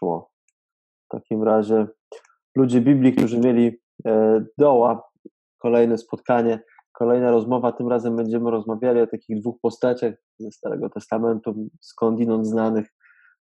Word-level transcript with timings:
Poszło. 0.00 0.30
W 1.04 1.08
takim 1.08 1.42
razie 1.42 1.86
ludzie 2.56 2.80
Biblii, 2.80 3.12
którzy 3.12 3.38
mieli 3.38 3.80
e, 4.06 4.44
doła, 4.58 5.10
kolejne 5.58 5.98
spotkanie, 5.98 6.62
kolejna 6.92 7.30
rozmowa. 7.30 7.72
Tym 7.72 7.88
razem 7.88 8.16
będziemy 8.16 8.50
rozmawiali 8.50 9.00
o 9.00 9.06
takich 9.06 9.40
dwóch 9.40 9.60
postaciach 9.62 10.14
ze 10.38 10.50
Starego 10.50 10.90
Testamentu, 10.90 11.68
skądinąd 11.80 12.46
znanych, 12.46 12.88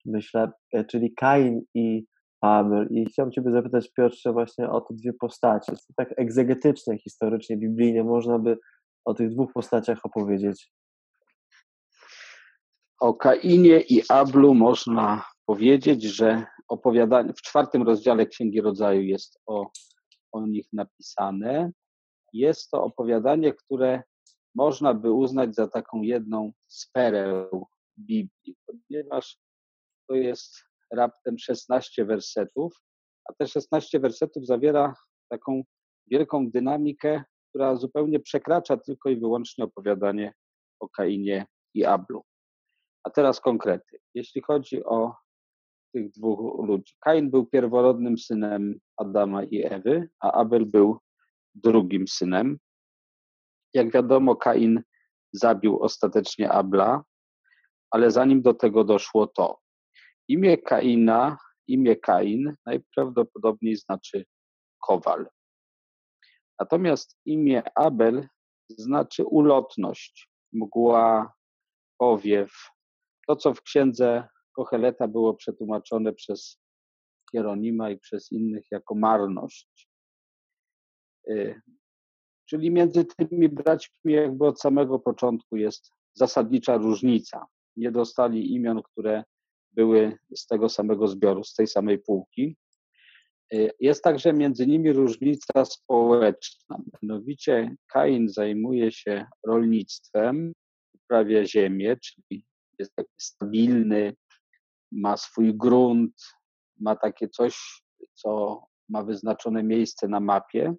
myślę, 0.06 0.52
e, 0.74 0.86
czyli 0.86 1.14
Kain 1.14 1.62
i 1.74 2.06
Abel. 2.42 2.88
I 2.92 3.06
chciałem 3.06 3.32
Ciebie 3.32 3.52
zapytać, 3.52 3.94
Piotrze, 3.94 4.34
właśnie 4.34 4.70
o 4.70 4.82
te 4.82 4.94
dwie 4.94 5.14
postacie. 5.14 5.74
Tak 5.96 6.14
egzegetycznie, 6.18 6.98
historycznie, 6.98 7.58
biblijnie 7.58 8.04
można 8.04 8.40
by 8.40 8.58
o 9.06 9.14
tych 9.14 9.30
dwóch 9.30 9.54
postaciach 9.54 10.00
opowiedzieć. 10.04 10.72
O 13.00 13.14
Kainie 13.14 13.82
i 13.82 14.02
Ablu 14.10 14.54
można 14.54 15.31
powiedzieć, 15.46 16.04
że 16.04 16.46
opowiadanie 16.68 17.34
w 17.34 17.42
czwartym 17.42 17.84
rozdziale 17.84 18.26
Księgi 18.26 18.62
Rodzaju 18.62 19.02
jest 19.02 19.40
o, 19.46 19.72
o 20.32 20.48
nich 20.48 20.66
napisane. 20.74 21.72
Jest 22.34 22.70
to 22.70 22.84
opowiadanie, 22.84 23.54
które 23.54 24.04
można 24.56 24.94
by 24.94 25.12
uznać 25.12 25.56
za 25.56 25.68
taką 25.68 26.02
jedną 26.02 26.52
z 26.68 26.90
pereł 26.94 27.68
Biblii, 27.98 28.56
ponieważ 28.66 29.38
to 30.10 30.16
jest 30.16 30.64
raptem 30.94 31.38
16 31.38 32.06
wersetów, 32.06 32.74
a 33.30 33.34
te 33.34 33.48
16 33.48 34.00
wersetów 34.00 34.46
zawiera 34.46 34.94
taką 35.30 35.64
wielką 36.08 36.50
dynamikę, 36.50 37.24
która 37.50 37.76
zupełnie 37.76 38.20
przekracza 38.20 38.78
tylko 38.78 39.10
i 39.10 39.20
wyłącznie 39.20 39.64
opowiadanie 39.64 40.34
o 40.80 40.90
Kainie 40.90 41.46
i 41.74 41.86
Ablu. 41.86 42.24
A 43.04 43.10
teraz 43.10 43.40
konkrety. 43.40 44.00
Jeśli 44.14 44.42
chodzi 44.42 44.84
o 44.84 45.16
tych 45.92 46.12
dwóch 46.12 46.68
ludzi. 46.68 46.94
Kain 47.00 47.32
był 47.32 47.46
pierworodnym 47.46 48.18
synem 48.18 48.80
Adama 48.98 49.44
i 49.44 49.64
Ewy, 49.64 50.10
a 50.20 50.32
Abel 50.32 50.66
był 50.66 51.00
drugim 51.56 52.08
synem. 52.08 52.58
Jak 53.74 53.92
wiadomo, 53.92 54.36
Kain 54.36 54.82
zabił 55.34 55.80
ostatecznie 55.84 56.52
Abla, 56.52 57.04
ale 57.92 58.12
zanim 58.12 58.42
do 58.42 58.54
tego 58.54 58.84
doszło 58.84 59.28
to, 59.28 59.60
imię 60.28 60.58
Kaina, 60.58 61.38
imię 61.68 61.96
Kain 61.96 62.56
najprawdopodobniej 62.66 63.76
znaczy 63.76 64.26
kowal. 64.80 65.30
Natomiast 66.60 67.18
imię 67.26 67.64
Abel 67.76 68.28
znaczy 68.70 69.26
ulotność, 69.26 70.30
mgła, 70.54 71.34
powiew. 71.98 72.52
To, 73.28 73.36
co 73.36 73.54
w 73.54 73.62
księdze 73.62 74.28
Kocheleta 74.52 75.08
było 75.08 75.34
przetłumaczone 75.34 76.14
przez 76.14 76.60
Hieronima 77.32 77.90
i 77.90 77.98
przez 77.98 78.32
innych 78.32 78.66
jako 78.72 78.96
marność. 78.96 79.90
Y, 81.30 81.62
czyli 82.46 82.72
między 82.72 83.06
tymi 83.06 83.50
braćmi 83.50 84.14
jakby 84.14 84.48
od 84.48 84.62
samego 84.62 85.00
początku 85.00 85.58
jest 85.58 85.92
zasadnicza 86.14 86.78
różnica. 86.78 87.46
Nie 87.76 87.92
dostali 87.92 88.54
imion, 88.54 88.82
które 88.84 89.24
były 89.72 90.18
z 90.36 90.48
tego 90.48 90.70
samego 90.70 91.08
zbioru, 91.08 91.44
z 91.44 91.54
tej 91.54 91.68
samej 91.68 92.00
półki. 92.00 92.58
Y, 93.54 93.72
jest 93.80 94.04
także 94.04 94.34
między 94.34 94.68
nimi 94.68 94.94
różnica 94.94 95.66
społeczna. 95.66 96.78
Mianowicie 97.02 97.76
Kain 97.88 98.30
zajmuje 98.30 98.92
się 98.92 99.26
rolnictwem, 99.48 100.54
uprawia 100.94 101.46
ziemię, 101.46 101.98
czyli 101.98 102.46
jest 102.80 102.96
taki 102.96 103.14
stabilny, 103.18 104.14
ma 104.92 105.18
swój 105.18 105.58
grunt, 105.58 106.14
ma 106.80 106.96
takie 106.96 107.30
coś, 107.30 107.84
co 108.14 108.62
ma 108.90 109.04
wyznaczone 109.04 109.64
miejsce 109.64 110.08
na 110.08 110.20
mapie. 110.20 110.76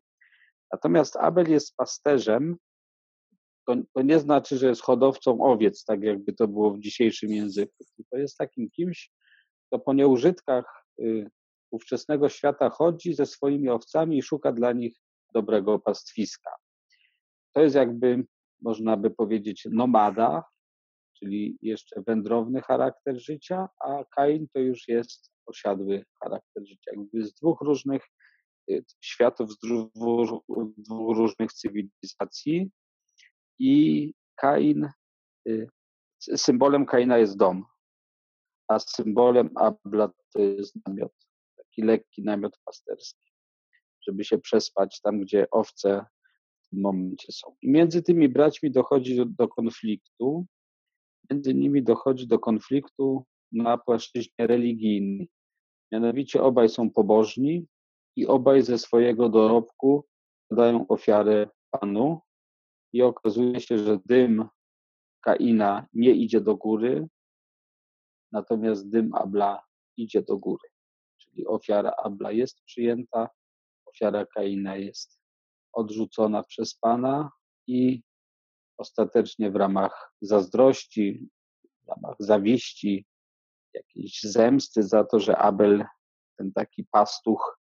Natomiast 0.72 1.16
Abel 1.16 1.50
jest 1.50 1.76
pasterzem. 1.76 2.56
To, 3.66 3.74
to 3.94 4.02
nie 4.02 4.18
znaczy, 4.18 4.58
że 4.58 4.68
jest 4.68 4.82
hodowcą 4.82 5.40
owiec, 5.40 5.84
tak 5.84 6.02
jakby 6.02 6.32
to 6.32 6.48
było 6.48 6.74
w 6.74 6.80
dzisiejszym 6.80 7.30
języku. 7.30 7.84
To 8.10 8.18
jest 8.18 8.36
takim 8.36 8.70
kimś, 8.70 9.12
kto 9.66 9.78
po 9.78 9.92
nieużytkach 9.94 10.84
y, 11.00 11.30
ówczesnego 11.70 12.28
świata 12.28 12.70
chodzi 12.70 13.14
ze 13.14 13.26
swoimi 13.26 13.68
owcami 13.68 14.18
i 14.18 14.22
szuka 14.22 14.52
dla 14.52 14.72
nich 14.72 14.96
dobrego 15.34 15.78
pastwiska. 15.78 16.50
To 17.52 17.60
jest 17.60 17.76
jakby, 17.76 18.24
można 18.60 18.96
by 18.96 19.10
powiedzieć, 19.10 19.68
nomada, 19.70 20.44
czyli 21.22 21.58
jeszcze 21.62 22.02
wędrowny 22.06 22.62
charakter 22.62 23.20
życia, 23.20 23.68
a 23.80 24.04
Kain 24.04 24.46
to 24.52 24.60
już 24.60 24.88
jest 24.88 25.30
osiadły 25.46 26.04
charakter 26.22 26.66
życia. 26.66 26.90
Jakby 26.96 27.24
z 27.24 27.34
dwóch 27.34 27.60
różnych 27.60 28.02
y, 28.70 28.84
światów, 29.00 29.52
z 29.52 29.58
dwóch, 29.58 31.16
różnych 31.16 31.52
cywilizacji 31.52 32.70
i 33.58 34.14
Kain, 34.34 34.88
y, 35.48 35.68
symbolem 36.36 36.86
Kaina 36.86 37.18
jest 37.18 37.36
dom, 37.36 37.64
a 38.68 38.78
symbolem 38.78 39.50
Abla 39.54 40.10
to 40.32 40.38
jest 40.38 40.76
namiot, 40.86 41.12
taki 41.56 41.82
lekki 41.82 42.22
namiot 42.22 42.58
pasterski, 42.64 43.32
żeby 44.06 44.24
się 44.24 44.38
przespać 44.38 45.00
tam, 45.00 45.20
gdzie 45.20 45.50
owce 45.50 46.06
w 46.62 46.68
tym 46.68 46.80
momencie 46.80 47.32
są. 47.32 47.56
I 47.62 47.70
między 47.70 48.02
tymi 48.02 48.28
braćmi 48.28 48.70
dochodzi 48.70 49.16
do, 49.16 49.24
do 49.24 49.48
konfliktu, 49.48 50.46
między 51.30 51.54
nimi 51.54 51.82
dochodzi 51.82 52.26
do 52.26 52.38
konfliktu 52.38 53.24
na 53.52 53.78
płaszczyźnie 53.78 54.46
religijnej. 54.46 55.28
Mianowicie 55.92 56.42
obaj 56.42 56.68
są 56.68 56.90
pobożni 56.90 57.66
i 58.16 58.26
obaj 58.26 58.62
ze 58.62 58.78
swojego 58.78 59.28
dorobku 59.28 60.06
dają 60.50 60.88
ofiarę 60.88 61.48
Panu 61.70 62.20
i 62.92 63.02
okazuje 63.02 63.60
się, 63.60 63.78
że 63.78 63.98
dym 64.04 64.48
Kaina 65.20 65.86
nie 65.92 66.10
idzie 66.10 66.40
do 66.40 66.56
góry, 66.56 67.08
natomiast 68.32 68.90
dym 68.90 69.14
Abla 69.14 69.62
idzie 69.96 70.22
do 70.22 70.38
góry. 70.38 70.68
Czyli 71.18 71.46
ofiara 71.46 71.92
Abla 72.04 72.32
jest 72.32 72.62
przyjęta, 72.64 73.28
ofiara 73.86 74.26
Kaina 74.26 74.76
jest 74.76 75.18
odrzucona 75.72 76.42
przez 76.42 76.74
Pana 76.74 77.30
i 77.66 78.02
ostatecznie 78.82 79.50
w 79.50 79.56
ramach 79.56 80.12
zazdrości, 80.20 81.28
w 81.84 81.88
ramach 81.88 82.16
zawiści, 82.18 83.06
jakiejś 83.74 84.22
zemsty 84.22 84.82
za 84.82 85.04
to, 85.04 85.20
że 85.20 85.36
Abel, 85.36 85.84
ten 86.38 86.52
taki 86.52 86.84
pastuch, 86.90 87.58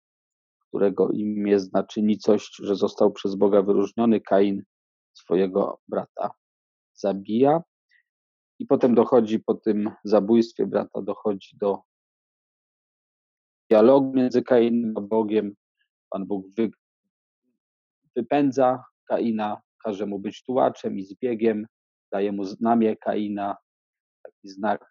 którego 0.68 1.10
imię 1.10 1.60
znaczy 1.60 2.02
nicość, 2.02 2.56
że 2.62 2.76
został 2.76 3.12
przez 3.12 3.34
Boga 3.34 3.62
wyróżniony, 3.62 4.20
Kain 4.20 4.62
swojego 5.12 5.80
brata 5.88 6.30
zabija. 6.94 7.62
I 8.58 8.66
potem 8.66 8.94
dochodzi 8.94 9.40
po 9.40 9.54
tym 9.54 9.90
zabójstwie 10.04 10.66
brata, 10.66 11.02
dochodzi 11.02 11.56
do 11.60 11.82
dialogu 13.70 14.12
między 14.12 14.42
Kainem 14.42 14.94
a 14.96 15.00
Bogiem. 15.00 15.54
Pan 16.10 16.26
Bóg 16.26 16.46
wy, 16.56 16.70
wypędza 18.16 18.84
Kaina 19.08 19.65
każe 19.86 20.06
mu 20.06 20.18
być 20.18 20.42
tułaczem 20.42 20.98
i 20.98 21.04
zbiegiem, 21.04 21.66
daje 22.12 22.32
mu 22.32 22.44
znamię 22.44 22.96
Kaina, 22.96 23.56
taki 24.22 24.48
znak, 24.48 24.86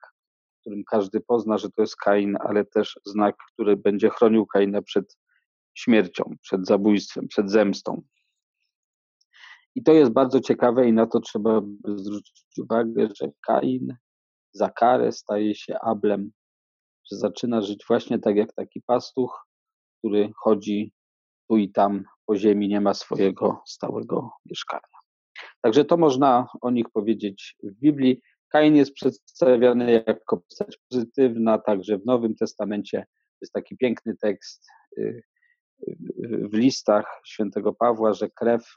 którym 0.61 0.83
każdy 0.83 1.21
pozna, 1.21 1.57
że 1.57 1.71
to 1.71 1.81
jest 1.81 1.95
Kain, 1.95 2.37
ale 2.39 2.65
też 2.65 2.99
znak, 3.05 3.35
który 3.53 3.77
będzie 3.77 4.09
chronił 4.09 4.45
Kaina 4.45 4.81
przed 4.81 5.17
śmiercią, 5.73 6.23
przed 6.41 6.67
zabójstwem, 6.67 7.27
przed 7.27 7.51
zemstą. 7.51 8.01
I 9.75 9.83
to 9.83 9.93
jest 9.93 10.11
bardzo 10.11 10.39
ciekawe 10.39 10.87
i 10.87 10.93
na 10.93 11.07
to 11.07 11.19
trzeba 11.19 11.61
zwrócić 11.95 12.45
uwagę, 12.61 13.07
że 13.21 13.29
Kain 13.47 13.95
za 14.51 14.69
karę 14.69 15.11
staje 15.11 15.55
się 15.55 15.79
Ablem, 15.79 16.31
że 17.11 17.17
zaczyna 17.17 17.61
żyć 17.61 17.85
właśnie 17.87 18.19
tak 18.19 18.35
jak 18.35 18.53
taki 18.53 18.81
pastuch, 18.81 19.47
który 19.99 20.31
chodzi 20.43 20.91
tu 21.49 21.57
i 21.57 21.71
tam 21.71 22.03
po 22.25 22.35
ziemi 22.35 22.67
nie 22.67 22.81
ma 22.81 22.93
swojego 22.93 23.61
stałego 23.65 24.31
mieszkania. 24.45 24.81
Także 25.61 25.85
to 25.85 25.97
można 25.97 26.47
o 26.61 26.71
nich 26.71 26.89
powiedzieć 26.89 27.55
w 27.63 27.71
Biblii. 27.79 28.21
Kain 28.49 28.75
jest 28.75 28.93
przedstawiany 28.93 30.03
jako 30.07 30.37
postać 30.37 30.77
pozytywna, 30.89 31.57
także 31.57 31.97
w 31.97 32.05
Nowym 32.05 32.35
Testamencie 32.35 33.05
jest 33.41 33.53
taki 33.53 33.77
piękny 33.77 34.17
tekst 34.17 34.67
y, 34.97 35.23
w 36.51 36.53
listach 36.53 37.21
świętego 37.25 37.73
Pawła, 37.73 38.13
że 38.13 38.29
krew 38.29 38.75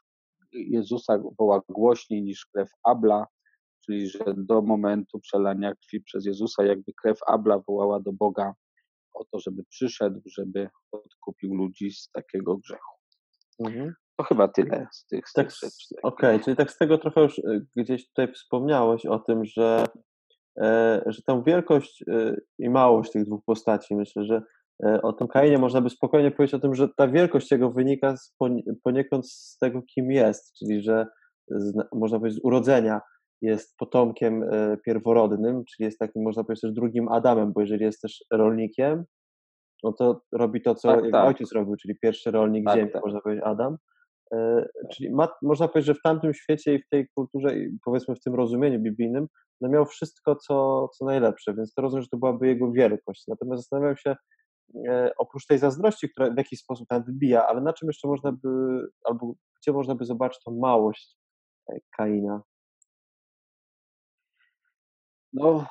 Jezusa 0.53 1.19
woła 1.39 1.63
głośniej 1.69 2.23
niż 2.23 2.47
krew 2.47 2.71
Abla, 2.85 3.27
czyli 3.85 4.09
że 4.09 4.25
do 4.37 4.63
momentu 4.63 5.21
przelania 5.21 5.75
krwi 5.75 6.01
przez 6.01 6.27
Jezusa 6.27 6.65
jakby 6.65 6.93
krew 6.93 7.19
Abla 7.27 7.59
wołała 7.59 8.01
do 8.01 8.13
Boga 8.13 8.55
o 9.15 9.25
to, 9.25 9.41
żeby 9.41 9.65
przyszedł, 9.65 10.21
żeby 10.27 10.69
odkupił 10.93 11.55
ludzi 11.55 11.93
z 11.93 12.11
takiego 12.11 12.57
grzechu. 12.57 12.98
Mhm. 13.67 13.95
To 14.17 14.25
chyba 14.25 14.49
tyle 14.49 14.87
z 14.93 15.07
tych, 15.07 15.29
z 15.29 15.33
Tak, 15.33 15.47
tych 15.47 15.57
rzeczy. 15.57 15.95
okej, 16.03 16.41
czyli 16.41 16.57
tak 16.57 16.71
z 16.73 16.79
tego 16.79 16.99
trochę 16.99 17.21
już 17.21 17.39
y, 17.39 17.67
gdzieś 17.77 18.09
tutaj 18.09 18.33
wspomniałeś 18.33 19.07
o 19.07 19.19
tym, 19.19 19.45
że, 19.45 19.85
e, 20.61 21.03
że 21.07 21.23
tą 21.23 21.43
wielkość 21.43 22.05
y, 22.09 22.41
i 22.59 22.71
małość 22.71 23.13
tych 23.13 23.25
dwóch 23.25 23.45
postaci, 23.47 23.97
myślę, 23.97 24.25
że 24.25 24.43
e, 24.87 25.03
o 25.03 25.13
tym 25.13 25.29
Kainie 25.29 25.59
można 25.59 25.81
by 25.81 25.91
spokojnie 25.91 26.31
powiedzieć 26.31 26.55
o 26.55 26.59
tym, 26.59 26.75
że 26.75 26.89
ta 26.97 27.09
wielkość 27.09 27.51
jego 27.51 27.71
wynika 27.71 28.17
z, 28.17 28.35
poni- 28.43 28.63
poniekąd 28.85 29.31
z 29.31 29.59
tego, 29.59 29.83
kim 29.83 30.11
jest, 30.11 30.55
czyli 30.59 30.83
że 30.83 31.07
z, 31.49 31.73
można 31.93 32.19
powiedzieć 32.19 32.41
z 32.41 32.45
urodzenia 32.45 33.01
jest 33.43 33.77
potomkiem 33.77 34.43
e, 34.43 34.77
pierworodnym, 34.85 35.65
czyli 35.65 35.85
jest 35.85 35.99
takim, 35.99 36.23
można 36.23 36.45
powiedzieć, 36.45 36.61
też 36.63 36.73
drugim 36.73 37.09
Adamem, 37.09 37.53
bo 37.53 37.61
jeżeli 37.61 37.85
jest 37.85 38.01
też 38.01 38.25
rolnikiem, 38.33 39.05
no 39.85 39.93
to 39.93 40.21
robi 40.33 40.63
to, 40.63 40.75
co 40.75 40.89
Tak, 40.89 41.05
tak. 41.13 41.27
ojciec 41.27 41.53
robił, 41.53 41.77
czyli 41.77 41.99
pierwszy 42.03 42.31
rolnik 42.31 42.65
Tak, 42.67 42.77
ziemi, 42.77 42.91
tak. 42.93 43.05
można 43.05 43.21
powiedzieć 43.21 43.45
Adam. 43.47 43.77
E, 44.33 44.69
Czyli 44.93 45.11
ma, 45.11 45.29
można 45.43 45.69
powiedzieć, 45.69 45.87
że 45.87 45.95
w 45.95 46.03
tamtym 46.03 46.35
świecie 46.35 46.75
i 46.75 46.83
w 46.83 46.89
tej 46.89 47.09
kulturze, 47.15 47.59
i 47.59 47.79
powiedzmy 47.85 48.15
w 48.15 48.21
tym 48.21 48.35
rozumieniu 48.35 48.81
biblijnym, 48.81 49.27
no 49.61 49.69
miał 49.69 49.87
wszystko, 49.87 50.37
co, 50.37 50.89
co 50.89 51.05
najlepsze, 51.05 51.55
więc 51.55 51.75
to 51.75 51.83
rozumiem, 51.83 52.03
że 52.03 52.09
to 52.09 52.17
byłaby 52.17 52.47
jego 52.47 52.73
wielkość. 52.73 53.25
Natomiast 53.29 53.63
zastanawiam 53.63 53.97
się, 53.97 54.17
e, 54.89 55.13
oprócz 55.19 55.47
tej 55.47 55.59
zazdrości, 55.59 56.09
która 56.11 56.31
w 56.31 56.37
jakiś 56.37 56.61
sposób 56.61 56.89
tam 56.89 57.05
wybija, 57.05 57.47
ale 57.47 57.61
na 57.61 57.73
czym 57.73 57.89
jeszcze 57.89 58.09
można 58.09 58.33
by, 58.33 58.49
albo 59.05 59.35
gdzie 59.63 59.73
można 59.73 59.95
by 59.95 60.05
zobaczyć 60.05 60.43
tą 60.45 60.59
małość 60.59 61.17
e, 61.73 61.79
Kaina? 61.97 62.43
No, 65.33 65.67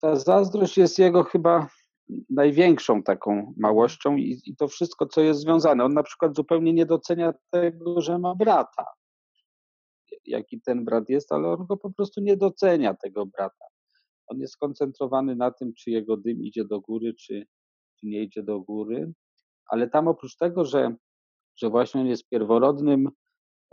ta 0.00 0.16
zazdrość 0.16 0.78
jest 0.78 0.98
jego 0.98 1.24
chyba 1.24 1.68
największą 2.30 3.02
taką 3.02 3.54
małością 3.56 4.16
i, 4.16 4.40
i 4.44 4.56
to 4.56 4.68
wszystko, 4.68 5.06
co 5.06 5.20
jest 5.20 5.40
związane. 5.40 5.84
On 5.84 5.94
na 5.94 6.02
przykład 6.02 6.36
zupełnie 6.36 6.72
nie 6.72 6.86
docenia 6.86 7.32
tego, 7.50 8.00
że 8.00 8.18
ma 8.18 8.34
brata. 8.34 8.84
Jaki 10.24 10.60
ten 10.60 10.84
brat 10.84 11.08
jest, 11.08 11.32
ale 11.32 11.48
on 11.48 11.66
go 11.66 11.76
po 11.76 11.92
prostu 11.92 12.20
nie 12.20 12.36
docenia, 12.36 12.94
tego 12.94 13.26
brata. 13.26 13.64
On 14.26 14.38
jest 14.38 14.52
skoncentrowany 14.52 15.36
na 15.36 15.50
tym, 15.50 15.72
czy 15.74 15.90
jego 15.90 16.16
dym 16.16 16.42
idzie 16.42 16.64
do 16.64 16.80
góry, 16.80 17.14
czy, 17.14 17.46
czy 18.00 18.06
nie 18.06 18.22
idzie 18.22 18.42
do 18.42 18.60
góry. 18.60 19.12
Ale 19.66 19.90
tam 19.90 20.08
oprócz 20.08 20.36
tego, 20.36 20.64
że, 20.64 20.94
że 21.56 21.70
właśnie 21.70 22.00
on 22.00 22.06
jest 22.06 22.28
pierworodnym 22.28 23.10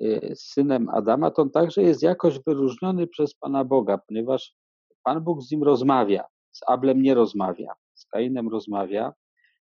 y, 0.02 0.34
synem 0.36 0.90
Adama, 0.90 1.31
to 1.31 1.42
on 1.42 1.52
także 1.52 1.81
jest 1.81 2.04
jakoś 2.04 2.40
wyróżniony 2.40 3.08
przez 3.08 3.34
Pana 3.36 3.66
Boga, 3.66 3.98
ponieważ 3.98 4.56
Pan 5.04 5.24
Bóg 5.24 5.42
z 5.42 5.52
nim 5.52 5.64
rozmawia, 5.64 6.24
z 6.52 6.60
Ablem 6.68 7.02
nie 7.02 7.14
rozmawia, 7.14 7.74
z 8.00 8.06
Kainem 8.06 8.50
rozmawia 8.50 9.13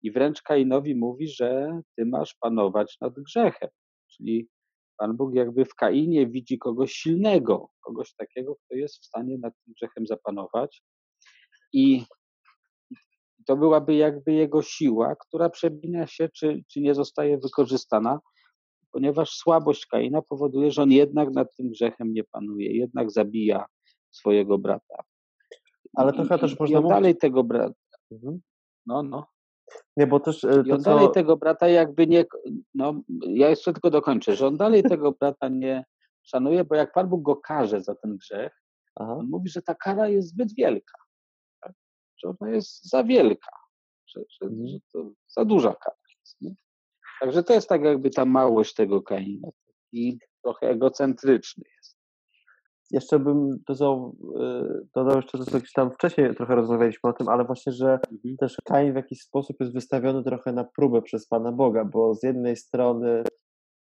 i 0.02 0.10
wręcz 0.10 0.42
Kainowi 0.42 0.94
mówi, 0.94 1.28
że 1.28 1.80
ty 1.96 2.06
masz 2.06 2.34
panować 2.40 2.96
nad 3.00 3.14
grzechem. 3.14 3.68
Czyli 4.10 4.48
Pan 4.96 5.16
Bóg 5.16 5.34
jakby 5.34 5.64
w 5.64 5.74
Kainie 5.74 6.26
widzi 6.26 6.58
kogoś 6.58 6.92
silnego, 6.92 7.68
kogoś 7.80 8.14
takiego, 8.14 8.56
kto 8.56 8.74
jest 8.74 8.98
w 9.02 9.04
stanie 9.06 9.38
nad 9.38 9.54
tym 9.64 9.74
grzechem 9.76 10.06
zapanować. 10.06 10.82
I 11.72 12.04
to 13.46 13.56
byłaby 13.56 13.94
jakby 13.94 14.32
jego 14.32 14.62
siła, 14.62 15.16
która 15.16 15.50
przebija 15.50 16.06
się, 16.06 16.28
czy, 16.28 16.62
czy 16.68 16.80
nie 16.80 16.94
zostaje 16.94 17.38
wykorzystana, 17.38 18.20
ponieważ 18.92 19.30
słabość 19.30 19.86
Kaina 19.86 20.22
powoduje, 20.22 20.70
że 20.70 20.82
on 20.82 20.90
jednak 20.92 21.30
nad 21.30 21.56
tym 21.56 21.70
grzechem 21.70 22.12
nie 22.12 22.24
panuje, 22.24 22.76
jednak 22.76 23.10
zabija 23.10 23.66
swojego 24.10 24.58
brata. 24.58 25.02
Ale 25.96 26.12
I- 26.12 26.14
trochę 26.14 26.36
i- 26.36 26.38
też 26.38 26.52
i 26.52 26.56
można 26.60 26.78
on 26.78 26.84
mówić- 26.84 26.94
dalej 26.94 27.16
tego 27.16 27.44
brata, 27.44 27.74
Mhm. 28.12 28.40
no, 28.86 29.02
no. 29.02 29.26
Nie, 29.96 30.06
bo 30.06 30.20
też 30.20 30.44
e, 30.44 30.62
I 30.66 30.68
to, 30.68 30.74
on 30.74 30.82
dalej 30.82 31.06
co... 31.06 31.12
tego 31.12 31.36
brata 31.36 31.68
jakby 31.68 32.06
nie, 32.06 32.24
no 32.74 33.02
ja 33.26 33.48
jeszcze 33.50 33.72
tylko 33.72 33.90
dokończę, 33.90 34.36
że 34.36 34.46
on 34.46 34.56
dalej 34.56 34.82
tego 34.82 35.12
brata 35.12 35.48
nie 35.48 35.84
szanuje, 36.22 36.64
bo 36.64 36.74
jak 36.74 36.92
Pan 36.92 37.08
Bóg 37.08 37.22
go 37.22 37.36
karze 37.36 37.82
za 37.82 37.94
ten 37.94 38.16
grzech, 38.16 38.62
Aha. 38.94 39.16
on 39.16 39.26
mówi, 39.30 39.48
że 39.48 39.62
ta 39.62 39.74
kara 39.74 40.08
jest 40.08 40.28
zbyt 40.28 40.54
wielka, 40.54 40.98
tak? 41.60 41.72
że 42.18 42.28
ona 42.40 42.50
jest 42.50 42.90
za 42.90 43.04
wielka, 43.04 43.50
że, 44.06 44.20
że, 44.20 44.46
Mhm. 44.46 44.68
że 44.68 44.78
to 44.92 45.10
za 45.28 45.44
duża 45.44 45.74
kara 45.74 45.96
jest. 46.20 46.40
Nie? 46.40 46.54
Także 47.20 47.42
to 47.42 47.52
jest 47.52 47.68
tak 47.68 47.82
jakby 47.82 48.10
ta 48.10 48.24
małość 48.24 48.74
tego 48.74 49.02
Kaina 49.02 49.48
i 49.92 50.18
trochę 50.42 50.70
egocentryczny 50.70 51.64
jest. 51.76 51.81
Jeszcze 52.92 53.18
bym 53.18 53.58
dodał, 53.68 54.16
y, 54.40 54.86
dodał 54.94 55.16
jeszcze 55.16 55.38
to, 55.38 55.44
co 55.44 55.58
gdzieś 55.58 55.72
tam 55.72 55.90
wcześniej 55.90 56.34
trochę 56.34 56.54
rozmawialiśmy 56.54 57.10
o 57.10 57.12
tym, 57.12 57.28
ale 57.28 57.44
właśnie, 57.44 57.72
że 57.72 57.98
Mhm. 58.12 58.36
też 58.40 58.56
Kain 58.64 58.92
w 58.92 58.96
jakiś 58.96 59.20
sposób 59.22 59.56
jest 59.60 59.72
wystawiony 59.72 60.24
trochę 60.24 60.52
na 60.52 60.64
próbę 60.76 61.02
przez 61.02 61.26
Pana 61.28 61.52
Boga, 61.52 61.84
bo 61.84 62.14
z 62.14 62.22
jednej 62.22 62.56
strony 62.56 63.22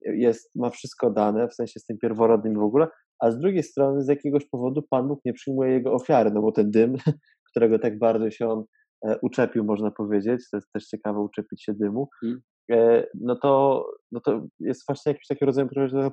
jest, 0.02 0.50
ma 0.56 0.70
wszystko 0.70 1.10
dane, 1.10 1.48
w 1.48 1.54
sensie 1.54 1.80
z 1.80 1.86
tym 1.86 1.98
pierworodnym 1.98 2.60
w 2.60 2.64
ogóle, 2.64 2.88
a 3.20 3.32
z 3.32 3.40
drugiej 3.40 3.64
strony 3.64 4.04
z 4.04 4.08
jakiegoś 4.08 4.46
powodu 4.46 4.82
Pan 4.90 5.08
Bóg 5.08 5.20
nie 5.26 5.34
przyjmuje 5.34 5.72
jego 5.72 5.94
ofiary, 5.94 6.32
no 6.32 6.42
bo 6.42 6.52
ten 6.52 6.72
dym, 6.72 6.96
którego 7.52 7.80
tak 7.80 8.00
bardzo 8.00 8.32
się 8.32 8.48
on 8.48 8.64
e, 9.06 9.20
uczepił, 9.22 9.64
można 9.64 9.92
powiedzieć, 9.92 10.42
to 10.52 10.58
jest 10.58 10.72
też 10.72 10.86
ciekawe 10.86 11.20
uczepić 11.20 11.64
się 11.64 11.74
dymu, 11.74 12.10
Mhm. 12.24 12.42
No 13.22 13.36
to, 13.36 13.86
no 14.12 14.20
to 14.22 14.48
jest 14.60 14.84
właśnie 14.88 15.12
jakiś 15.12 15.28
taki 15.28 15.46
rodzaj 15.46 15.68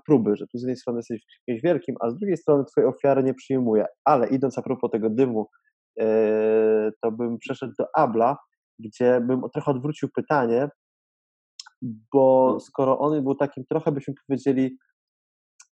próby, 0.07 0.37
że 0.37 0.47
tu 0.47 0.59
z 0.59 0.63
jednej 0.63 0.77
strony 0.77 0.99
jesteś 0.99 1.23
kimś 1.47 1.63
wielkim, 1.63 1.97
a 2.01 2.11
z 2.11 2.17
drugiej 2.19 2.37
strony 2.37 2.65
twojej 2.65 2.91
ofiary 2.91 3.23
nie 3.23 3.35
przyjmuje. 3.35 3.87
Ale 4.05 4.29
idąc 4.29 4.59
a 4.59 4.63
propos 4.63 4.91
tego 4.91 5.11
dymu, 5.11 5.49
e, 6.01 6.91
to 7.03 7.13
bym 7.13 7.39
przeszedł 7.39 7.73
do 7.79 7.87
Abla, 7.97 8.37
gdzie 8.79 9.21
bym 9.21 9.43
trochę 9.53 9.71
odwrócił 9.71 10.09
pytanie, 10.15 10.69
bo 12.13 12.59
skoro 12.61 12.99
on 12.99 13.23
był 13.23 13.35
takim 13.35 13.65
trochę, 13.71 13.93
byśmy 13.93 14.15
powiedzieli, 14.29 14.79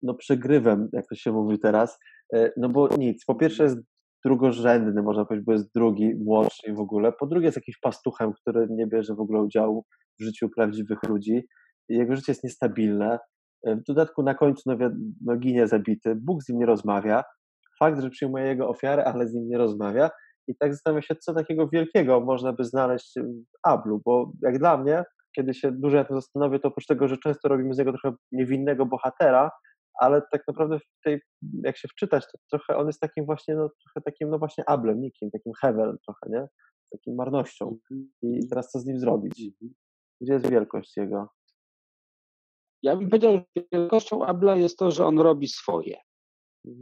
no 0.02 0.14
przegrywem, 0.14 0.88
jak 0.93 1.06
to 1.06 1.14
się 1.14 1.32
mówi 1.32 1.58
teraz, 1.58 1.99
e, 2.34 2.52
no 2.56 2.69
bo 2.69 2.88
nic, 2.96 3.25
po 3.25 3.34
pierwsze 3.34 3.62
jest 3.62 3.78
drugorzędny, 4.25 5.02
można 5.02 5.25
powiedzieć, 5.25 5.46
bo 5.46 5.52
jest 5.52 5.75
drugi, 5.75 6.14
młodszy 6.25 6.70
i 6.70 6.72
w 6.72 6.81
ogóle, 6.81 7.12
po 7.12 7.26
drugie 7.26 7.46
jest 7.46 7.56
jakimś 7.56 7.78
pastuchem, 7.78 8.32
który 8.32 8.67
nie 8.70 8.87
bierze 8.87 9.14
w 9.14 9.20
ogóle 9.20 9.40
udziału 9.40 9.84
w 10.20 10.25
życiu 10.25 10.49
prawdziwych 10.56 10.99
ludzi, 11.08 11.43
jego 11.88 12.17
życie 12.17 12.32
jest 12.32 12.44
niestabilne, 12.44 13.19
E, 13.67 13.76
w 13.76 13.84
dodatku 13.84 14.22
na 14.22 14.34
końcu 14.34 14.62
no, 14.67 14.77
no, 15.24 15.36
ginie 15.36 15.67
zabity, 15.67 16.15
Bóg 16.15 16.43
z 16.43 16.48
nim 16.48 16.58
nie 16.58 16.67
rozmawia, 16.67 17.24
fakt, 17.79 18.00
że 18.00 18.10
przyjmuje 18.10 18.44
jego 18.44 18.69
ofiarę, 18.69 19.05
ale 19.05 19.29
z 19.29 19.34
nim 19.34 19.48
nie 19.48 19.58
rozmawia. 19.58 20.10
I 20.48 20.56
tak 20.56 20.72
zastanawiam 20.72 21.03
się, 21.03 21.15
co 21.17 21.34
takiego 21.34 21.69
wielkiego 21.69 22.20
można 22.20 22.53
by 22.53 22.65
znaleźć 22.65 23.15
w 23.19 23.58
Ablu, 23.62 24.03
bo 24.05 24.32
jak 24.43 24.58
dla 24.58 24.77
mnie, 24.77 25.05
kiedy 25.36 25.55
się 25.55 25.72
dłużej 25.72 26.00
na 26.00 26.05
tym 26.05 26.17
zastanowię, 26.17 26.58
to 26.58 26.69
oprócz 26.69 26.86
tego, 26.86 27.08
że 27.08 27.19
często 27.19 27.48
robimy 27.48 27.74
z 27.74 27.79
niego 27.79 27.93
trochę 27.93 28.17
niewinnego 28.32 28.86
bohatera, 28.86 29.50
ale 30.01 30.23
tak 30.33 30.43
naprawdę 30.49 30.79
w 30.79 31.03
tej, 31.05 31.21
jak 31.65 31.77
się 31.77 31.89
wczytać, 31.89 32.25
to 32.33 32.39
trochę 32.51 32.77
on 32.77 32.87
jest 32.87 33.01
takim 33.01 33.27
właśnie, 33.27 33.55
no 33.55 33.69
trochę 33.69 34.01
takim, 34.05 34.31
no 34.31 34.39
właśnie 34.39 34.69
ablem, 34.69 35.01
nikim, 35.01 35.31
takim 35.31 35.53
hevel 35.61 35.99
trochę, 36.05 36.31
nie? 36.31 36.47
Takim 36.93 37.15
marnością. 37.15 37.79
I 38.23 38.49
teraz 38.49 38.71
co 38.71 38.79
z 38.79 38.87
nim 38.87 38.99
zrobić? 38.99 39.43
Gdzie 40.21 40.33
jest 40.33 40.51
wielkość 40.51 40.97
jego? 40.97 41.29
Ja 42.83 42.97
bym 42.97 43.09
powiedział, 43.09 43.33
że 43.33 43.63
wielkością 43.73 44.25
Abla 44.25 44.57
jest 44.57 44.79
to, 44.79 44.91
że 44.91 45.07
on 45.07 45.19
robi 45.19 45.49
swoje. 45.49 45.97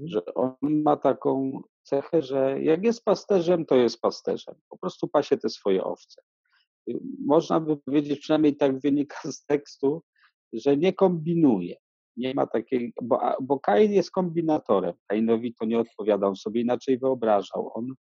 że 0.05 0.35
on 0.35 0.57
ma 0.61 0.97
taką 0.97 1.63
cechę, 1.83 2.23
że 2.23 2.63
jak 2.63 2.85
jest 2.85 3.05
pasterzem, 3.05 3.67
to 3.67 3.75
jest 3.75 4.01
pasterzem. 4.01 4.55
Po 4.69 4.79
prostu 4.79 5.09
pasie 5.09 5.37
te 5.37 5.49
swoje 5.49 5.85
owce. 5.85 6.23
Można 7.27 7.61
by 7.61 7.77
powiedzieć, 7.77 8.21
przynajmniej 8.21 8.57
tak 8.57 8.81
wynika 8.81 9.33
z 9.33 9.45
tekstu, 9.45 10.03
że 10.53 10.77
nie 10.77 10.93
kombinuje. 10.93 11.77
Nie 12.19 12.35
ma 12.35 12.47
takiej, 12.47 12.93
bo, 13.03 13.21
bo 13.43 13.61
Kain 13.61 13.93
jest 13.93 14.11
kombinatorem. 14.11 14.95
Kainowi 15.07 15.55
to 15.55 15.65
nie 15.65 15.79
odpowiadał, 15.79 16.37
sobie 16.37 16.61
inaczej 16.61 16.99
wyobrażał. 16.99 17.71
On, 17.75 17.95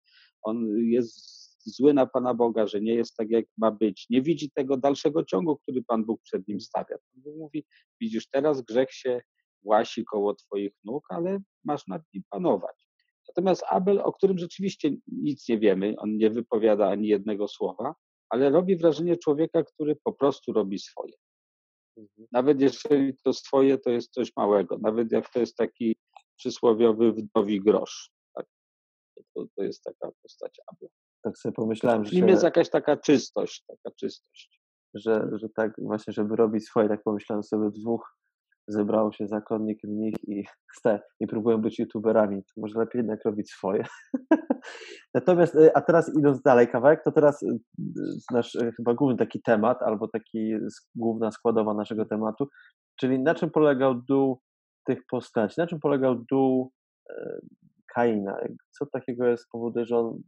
on 0.42 0.78
jest 0.78 1.46
zły 1.64 1.94
na 1.94 2.06
Pana 2.06 2.34
Boga, 2.34 2.66
że 2.66 2.80
nie 2.80 2.94
jest 2.94 3.16
tak, 3.16 3.30
jak 3.30 3.44
ma 3.58 3.70
być. 3.70 4.06
Nie 4.10 4.22
widzi 4.22 4.50
tego 4.50 4.76
dalszego 4.76 5.24
ciągu, 5.24 5.56
który 5.56 5.82
Pan 5.82 6.04
Bóg 6.04 6.22
przed 6.22 6.48
nim 6.48 6.60
stawia. 6.60 6.96
Pan 6.98 7.22
Bóg 7.22 7.36
mówi, 7.36 7.64
widzisz, 8.00 8.28
teraz 8.28 8.62
grzech 8.62 8.92
się 8.92 9.20
łasi 9.62 10.04
koło 10.04 10.34
Twoich 10.34 10.72
nóg, 10.84 11.06
ale 11.08 11.38
masz 11.64 11.86
nad 11.86 12.02
nim 12.14 12.22
panować. 12.30 12.88
Natomiast 13.28 13.64
Abel, 13.70 14.00
o 14.00 14.12
którym 14.12 14.38
rzeczywiście 14.38 14.90
nic 15.06 15.48
nie 15.48 15.58
wiemy, 15.58 15.94
on 15.98 16.16
nie 16.16 16.30
wypowiada 16.30 16.88
ani 16.88 17.08
jednego 17.08 17.48
słowa, 17.48 17.94
ale 18.28 18.50
robi 18.50 18.76
wrażenie 18.76 19.16
człowieka, 19.16 19.62
który 19.62 19.96
po 20.04 20.12
prostu 20.12 20.52
robi 20.52 20.78
swoje. 20.78 21.12
Nawet 22.32 22.60
jeżeli 22.60 23.16
to 23.24 23.32
swoje, 23.32 23.78
to 23.78 23.90
jest 23.90 24.12
coś 24.12 24.36
małego. 24.36 24.78
Nawet 24.78 25.12
jak 25.12 25.30
to 25.30 25.40
jest 25.40 25.56
taki 25.56 25.96
przysłowiowy 26.36 27.12
wdowi 27.12 27.60
grosz. 27.60 28.10
Tak? 28.34 28.46
To, 29.34 29.44
to 29.56 29.62
jest 29.62 29.82
taka 29.82 30.12
postać 30.22 30.60
Abla. 30.66 30.88
Tak 31.22 31.38
sobie 31.38 31.52
pomyślałem, 31.52 32.04
W 32.04 32.06
że, 32.06 32.16
nim 32.16 32.28
jest 32.28 32.42
jakaś 32.42 32.70
taka 32.70 32.96
czystość, 32.96 33.64
taka 33.66 33.96
czystość. 33.96 34.60
że, 34.94 35.28
że 35.32 35.48
tak 35.48 35.72
właśnie, 35.78 36.12
żeby 36.12 36.36
robić 36.36 36.66
swoje, 36.66 36.88
tak 36.88 37.02
pomyślałem 37.02 37.42
sobie, 37.42 37.70
dwóch 37.70 38.16
zebrało 38.68 39.12
się 39.12 39.26
zakonnik, 39.26 39.84
mnich 39.84 40.14
i, 40.28 40.44
ste, 40.78 41.00
i 41.20 41.26
próbują 41.26 41.58
być 41.58 41.78
youtuberami. 41.78 42.42
To 42.42 42.60
może 42.60 42.78
lepiej 42.78 42.98
jednak 42.98 43.24
robić 43.24 43.50
swoje. 43.50 43.84
Natomiast, 45.14 45.54
y, 45.54 45.74
a 45.74 45.80
teraz 45.80 46.18
idąc 46.18 46.42
dalej 46.42 46.68
kawałek, 46.68 47.04
to 47.04 47.12
teraz 47.12 47.42
y, 47.42 47.46
y, 47.46 47.92
nasz 48.32 48.58
chyba 48.76 48.94
główny 48.94 49.16
taki 49.16 49.42
temat, 49.42 49.82
albo 49.82 50.08
taki 50.08 50.54
główna 50.94 51.30
składowa 51.30 51.74
naszego 51.74 52.06
tematu, 52.06 52.48
czyli 53.00 53.22
na 53.22 53.34
czym 53.34 53.50
polegał 53.50 53.94
dół 53.94 54.40
tych 54.86 54.98
postaci? 55.10 55.54
Na 55.58 55.66
czym 55.66 55.80
polegał 55.80 56.24
dół 56.30 56.72
e, 57.10 57.38
Kaina? 57.94 58.36
Co 58.70 58.86
takiego 58.86 59.26
jest 59.26 59.46
powoduje, 59.52 59.86
że 59.86 59.98
on 59.98 60.22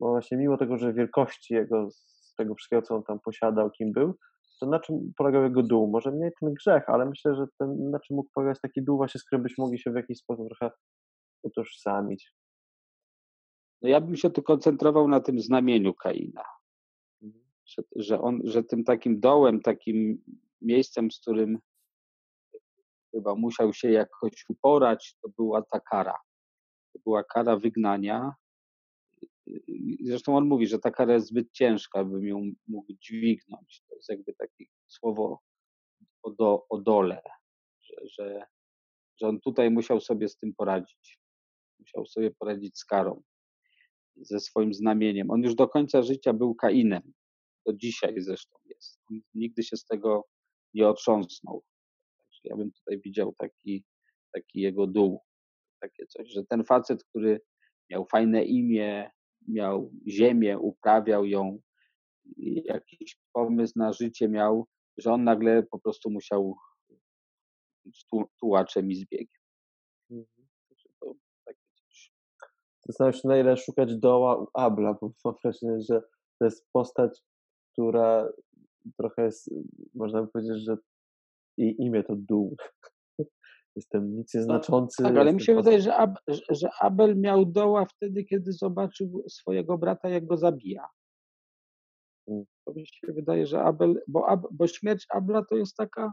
no 0.00 0.08
właśnie 0.08 0.36
mimo 0.36 0.58
tego, 0.58 0.78
że 0.78 0.92
wielkości 0.92 1.54
jego, 1.54 1.90
z 1.90 2.34
tego 2.34 2.54
wszystkiego, 2.54 2.82
co 2.82 2.96
on 2.96 3.02
tam 3.02 3.20
posiadał, 3.24 3.70
kim 3.70 3.92
był, 3.92 4.14
to 4.62 4.66
na 4.66 4.80
czym 4.80 5.12
polegał 5.16 5.42
jego 5.42 5.62
dół? 5.62 5.90
Może 5.90 6.10
mniej 6.10 6.30
ten 6.40 6.54
grzech, 6.54 6.88
ale 6.88 7.06
myślę, 7.06 7.34
że 7.34 7.46
ten, 7.58 7.90
na 7.90 8.00
czym 8.00 8.16
mógł 8.16 8.30
polegać 8.34 8.60
taki 8.60 8.82
dół 8.82 8.96
właśnie, 8.96 9.20
z 9.20 9.24
którym 9.24 9.42
byśmy 9.42 9.62
mogli 9.64 9.78
się 9.78 9.90
w 9.90 9.94
jakiś 9.94 10.18
sposób 10.18 10.48
trochę 10.48 10.74
utożsamić. 11.42 12.32
No 13.82 13.88
ja 13.88 14.00
bym 14.00 14.16
się 14.16 14.30
tu 14.30 14.42
koncentrował 14.42 15.08
na 15.08 15.20
tym 15.20 15.40
znamieniu 15.40 15.94
Kaina. 15.94 16.44
Mhm. 17.22 17.44
Że, 17.66 17.82
że, 17.96 18.20
on, 18.20 18.40
że 18.44 18.64
tym 18.64 18.84
takim 18.84 19.20
dołem, 19.20 19.60
takim 19.60 20.24
miejscem, 20.60 21.10
z 21.10 21.20
którym 21.20 21.58
chyba 23.10 23.34
musiał 23.34 23.72
się 23.72 23.90
jakoś 23.90 24.44
uporać, 24.48 25.16
to 25.22 25.28
była 25.28 25.62
ta 25.62 25.80
kara. 25.80 26.16
To 26.92 26.98
była 27.04 27.24
kara 27.24 27.56
wygnania. 27.56 28.34
Zresztą 30.00 30.36
on 30.36 30.46
mówi, 30.46 30.66
że 30.66 30.78
ta 30.78 30.90
kara 30.90 31.14
jest 31.14 31.26
zbyt 31.26 31.52
ciężka, 31.52 32.04
bym 32.04 32.26
ją 32.26 32.52
mógł 32.68 32.92
dźwignąć. 32.92 33.82
To 33.88 33.94
jest 33.94 34.08
jakby 34.08 34.34
takie 34.34 34.64
słowo 34.86 35.40
o, 36.22 36.30
do, 36.30 36.66
o 36.68 36.78
dole, 36.78 37.22
że, 37.80 37.94
że, 38.04 38.46
że 39.20 39.28
on 39.28 39.40
tutaj 39.40 39.70
musiał 39.70 40.00
sobie 40.00 40.28
z 40.28 40.36
tym 40.36 40.54
poradzić. 40.54 41.18
Musiał 41.78 42.06
sobie 42.06 42.30
poradzić 42.30 42.78
z 42.78 42.84
karą, 42.84 43.22
ze 44.16 44.40
swoim 44.40 44.74
znamieniem. 44.74 45.30
On 45.30 45.42
już 45.42 45.54
do 45.54 45.68
końca 45.68 46.02
życia 46.02 46.32
był 46.32 46.54
Kainem. 46.54 47.12
Do 47.66 47.72
dzisiaj 47.72 48.14
zresztą 48.20 48.56
jest. 48.64 49.00
On 49.10 49.20
nigdy 49.34 49.62
się 49.62 49.76
z 49.76 49.84
tego 49.84 50.28
nie 50.74 50.88
otrząsnął. 50.88 51.64
Ja 52.44 52.56
bym 52.56 52.72
tutaj 52.72 53.00
widział 53.00 53.34
taki, 53.38 53.84
taki 54.32 54.60
jego 54.60 54.86
dół, 54.86 55.20
takie 55.80 56.06
coś, 56.06 56.28
że 56.28 56.44
ten 56.44 56.64
facet, 56.64 57.04
który 57.04 57.40
miał 57.90 58.06
fajne 58.06 58.44
imię, 58.44 59.10
miał 59.48 59.90
ziemię, 60.08 60.58
uprawiał 60.58 61.26
ją, 61.26 61.58
jakiś 62.64 63.20
pomysł 63.32 63.72
na 63.76 63.92
życie 63.92 64.28
miał, 64.28 64.66
że 64.98 65.12
on 65.12 65.24
nagle 65.24 65.62
po 65.62 65.78
prostu 65.78 66.10
musiał 66.10 66.56
być 67.84 68.06
tu, 68.10 68.24
tułaczem 68.40 68.90
i 68.90 68.94
zbiegiem. 68.94 69.42
Mhm. 70.10 70.48
To 71.00 71.14
takie 71.44 71.60
coś. 71.74 72.12
Zastanawiam 72.86 73.20
się, 73.20 73.28
na 73.28 73.38
ile 73.38 73.56
szukać 73.56 73.96
doła 73.96 74.42
u 74.42 74.46
Abla, 74.54 74.94
bo 75.00 75.12
mam 75.24 75.34
wrażenie, 75.42 75.80
że 75.80 76.02
to 76.38 76.44
jest 76.44 76.66
postać, 76.72 77.20
która 77.72 78.28
trochę 78.98 79.24
jest, 79.24 79.50
można 79.94 80.22
by 80.22 80.28
powiedzieć, 80.28 80.64
że 80.64 80.76
i 81.56 81.82
imię 81.82 82.02
to 82.02 82.16
dół. 82.16 82.56
Jestem 83.76 84.16
nic 84.16 84.34
nieznaczący. 84.34 85.02
No, 85.02 85.08
tak, 85.08 85.18
ale 85.18 85.32
mi 85.32 85.40
się 85.40 85.54
wydaje, 85.54 85.80
że, 85.80 85.96
Ab, 85.96 86.18
że 86.50 86.68
Abel 86.80 87.20
miał 87.20 87.46
doła 87.46 87.86
wtedy, 87.86 88.24
kiedy 88.24 88.52
zobaczył 88.52 89.24
swojego 89.28 89.78
brata, 89.78 90.08
jak 90.08 90.26
go 90.26 90.36
zabija. 90.36 90.86
Mm. 92.28 92.44
To 92.64 92.72
mi 92.74 92.86
się 92.86 93.12
wydaje, 93.12 93.46
że 93.46 93.62
Abel, 93.62 94.02
bo, 94.08 94.28
Ab, 94.28 94.46
bo 94.50 94.66
śmierć 94.66 95.06
Abla 95.10 95.44
to 95.44 95.56
jest 95.56 95.76
taka 95.76 96.12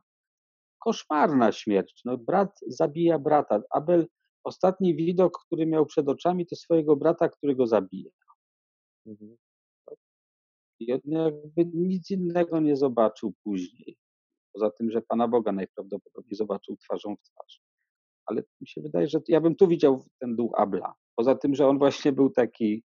koszmarna 0.79 1.51
śmierć. 1.51 2.01
No, 2.05 2.17
brat 2.17 2.59
zabija 2.67 3.19
brata. 3.19 3.61
Abel, 3.71 4.07
ostatni 4.43 4.95
widok, 4.95 5.39
który 5.45 5.65
miał 5.65 5.85
przed 5.85 6.09
oczami, 6.09 6.47
to 6.47 6.55
swojego 6.55 6.95
brata, 6.95 7.29
który 7.29 7.55
go 7.55 7.67
zabija. 7.67 8.11
Mhm. 9.05 9.37
I 10.79 10.93
on 10.93 10.99
jakby 11.05 11.65
nic 11.73 12.11
innego 12.11 12.59
nie 12.59 12.75
zobaczył 12.75 13.33
później. 13.43 13.97
Poza 14.59 14.71
tym, 14.71 14.91
że 14.91 15.01
Pana 15.01 15.27
Boga 15.27 15.51
najprawdopodobniej 15.51 16.35
zobaczył 16.35 16.77
twarzą 16.77 17.15
w 17.15 17.21
twarz. 17.21 17.61
Ale 18.25 18.43
mi 18.61 18.67
się 18.67 18.81
wydaje, 18.81 19.07
że 19.07 19.19
ja 19.27 19.41
bym 19.41 19.55
tu 19.55 19.67
widział 19.67 20.05
ten 20.19 20.35
dół 20.35 20.53
Abla. 20.55 20.93
Poza 21.15 21.35
tym, 21.35 21.55
że 21.55 21.67
on 21.67 21.77
właśnie 21.77 22.11
był 22.11 22.29
taki, 22.29 22.83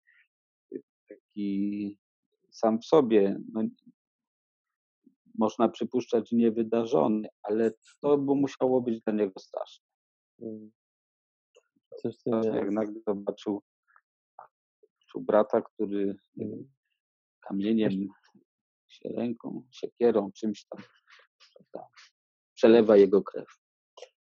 taki 1.09 1.97
sam 2.51 2.79
w 2.79 2.85
sobie, 2.85 3.39
no, 3.53 3.61
można 5.37 5.69
przypuszczać 5.69 6.31
niewydarzony, 6.31 7.27
ale 7.43 7.71
to 8.01 8.17
by 8.17 8.35
musiało 8.35 8.81
być 8.81 9.01
dla 9.01 9.13
niego 9.13 9.39
straszne. 9.39 9.85
Coś 12.01 12.15
jak 12.53 12.71
nagle 12.71 13.01
zobaczył, 13.07 13.61
zobaczył 14.79 15.21
brata, 15.21 15.61
który 15.61 16.15
mm. 16.37 16.69
kamieniem, 17.41 18.07
się 18.87 19.09
ręką, 19.09 19.63
siekierą, 19.71 20.31
czymś 20.31 20.65
tam 20.65 20.83
prawda, 21.53 21.89
przelewa 22.53 22.97
jego 22.97 23.23
krew. 23.23 23.47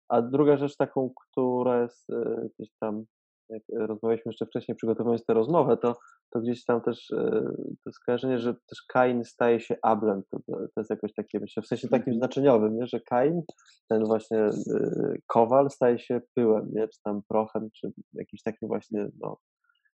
A 0.08 0.22
druga 0.22 0.56
rzecz 0.56 0.76
taką, 0.76 1.10
która 1.16 1.82
jest 1.82 2.10
e, 2.10 2.48
gdzieś 2.58 2.74
tam, 2.80 3.04
jak 3.48 3.62
rozmawialiśmy 3.76 4.30
jeszcze 4.30 4.46
wcześniej, 4.46 4.76
przygotowując 4.76 5.24
tę 5.24 5.34
rozmowę, 5.34 5.76
to, 5.76 5.96
to 6.30 6.40
gdzieś 6.40 6.64
tam 6.64 6.80
też 6.80 7.10
e, 7.10 7.52
to 7.84 7.92
skojarzenie, 7.92 8.38
że 8.38 8.54
też 8.54 8.82
Kain 8.88 9.24
staje 9.24 9.60
się 9.60 9.76
Ablem. 9.82 10.22
To, 10.30 10.38
to 10.46 10.80
jest 10.80 10.90
jakoś 10.90 11.14
takie, 11.14 11.40
myślę, 11.40 11.62
w 11.62 11.66
sensie 11.66 11.88
takim 11.88 12.14
mhm. 12.14 12.18
znaczeniowym, 12.18 12.76
nie? 12.76 12.86
że 12.86 13.00
Kain, 13.00 13.42
ten 13.88 14.04
właśnie 14.04 14.38
e, 14.38 14.52
kowal, 15.26 15.70
staje 15.70 15.98
się 15.98 16.20
pyłem, 16.34 16.70
nie? 16.72 16.88
czy 16.88 17.02
tam 17.02 17.20
prochem, 17.28 17.68
czy 17.70 17.92
jakimś 18.12 18.42
takim 18.42 18.68
właśnie 18.68 19.08
no, 19.20 19.38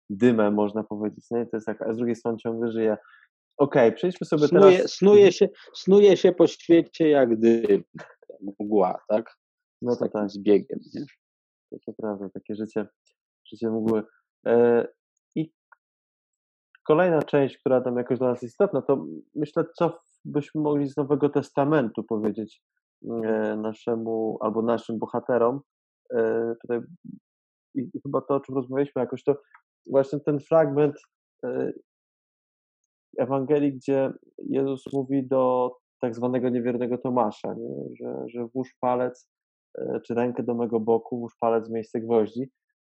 dymem, 0.09 0.53
można 0.53 0.83
powiedzieć. 0.83 1.31
Nie? 1.31 1.45
To 1.45 1.57
jest 1.57 1.67
jak, 1.67 1.81
a 1.81 1.93
z 1.93 1.97
drugiej 1.97 2.15
strony 2.15 2.38
ciągle 2.38 2.71
żyje 2.71 2.97
Okej, 3.57 3.87
okay, 3.87 3.91
przejdźmy 3.91 4.27
sobie 4.27 4.47
snuje, 4.47 4.77
teraz. 4.77 4.91
Snuje 4.91 5.31
się, 5.31 5.49
snuje 5.75 6.17
się 6.17 6.31
po 6.31 6.47
świecie 6.47 7.09
jak 7.09 7.39
dym, 7.39 7.83
mgła, 8.59 8.99
tak? 9.07 9.37
No 9.81 9.95
to 9.95 10.09
tak. 10.09 10.29
Zbiegiem, 10.29 10.79
nie? 10.93 11.05
To, 11.69 11.77
to 11.85 11.93
prawda, 11.93 12.29
takie 12.29 12.55
życie, 12.55 12.87
życie 13.51 13.69
mgły. 13.69 14.03
E, 14.47 14.87
I 15.35 15.53
kolejna 16.87 17.21
część, 17.21 17.57
która 17.57 17.81
tam 17.81 17.97
jakoś 17.97 18.19
dla 18.19 18.27
nas 18.27 18.43
istotna, 18.43 18.81
to 18.81 19.05
myślę, 19.35 19.65
co 19.77 19.99
byśmy 20.25 20.61
mogli 20.61 20.89
z 20.89 20.97
Nowego 20.97 21.29
Testamentu 21.29 22.03
powiedzieć 22.03 22.61
e, 23.03 23.57
naszemu 23.61 24.37
albo 24.41 24.61
naszym 24.61 24.99
bohaterom. 24.99 25.61
E, 26.13 26.53
tutaj 26.61 26.79
i, 27.75 27.89
i 27.93 28.01
chyba 28.01 28.21
to, 28.21 28.35
o 28.35 28.39
czym 28.39 28.55
rozmawialiśmy 28.55 29.01
jakoś, 29.01 29.23
to 29.23 29.41
właśnie 29.89 30.19
ten 30.19 30.39
fragment 30.39 30.95
e, 31.43 31.71
Ewangelii, 33.17 33.74
gdzie 33.74 34.12
Jezus 34.38 34.93
mówi 34.93 35.27
do 35.27 35.71
tak 36.01 36.15
zwanego 36.15 36.50
niewiernego 36.50 36.97
Tomasza, 36.97 37.53
nie? 37.53 37.95
Że, 38.00 38.24
że 38.27 38.47
włóż 38.47 38.75
palec 38.79 39.29
e, 39.77 40.00
czy 40.05 40.13
rękę 40.13 40.43
do 40.43 40.55
mego 40.55 40.79
boku, 40.79 41.19
włóż 41.19 41.36
palec 41.39 41.67
w 41.67 41.71
miejsce 41.71 42.00
gwoździ. 42.01 42.51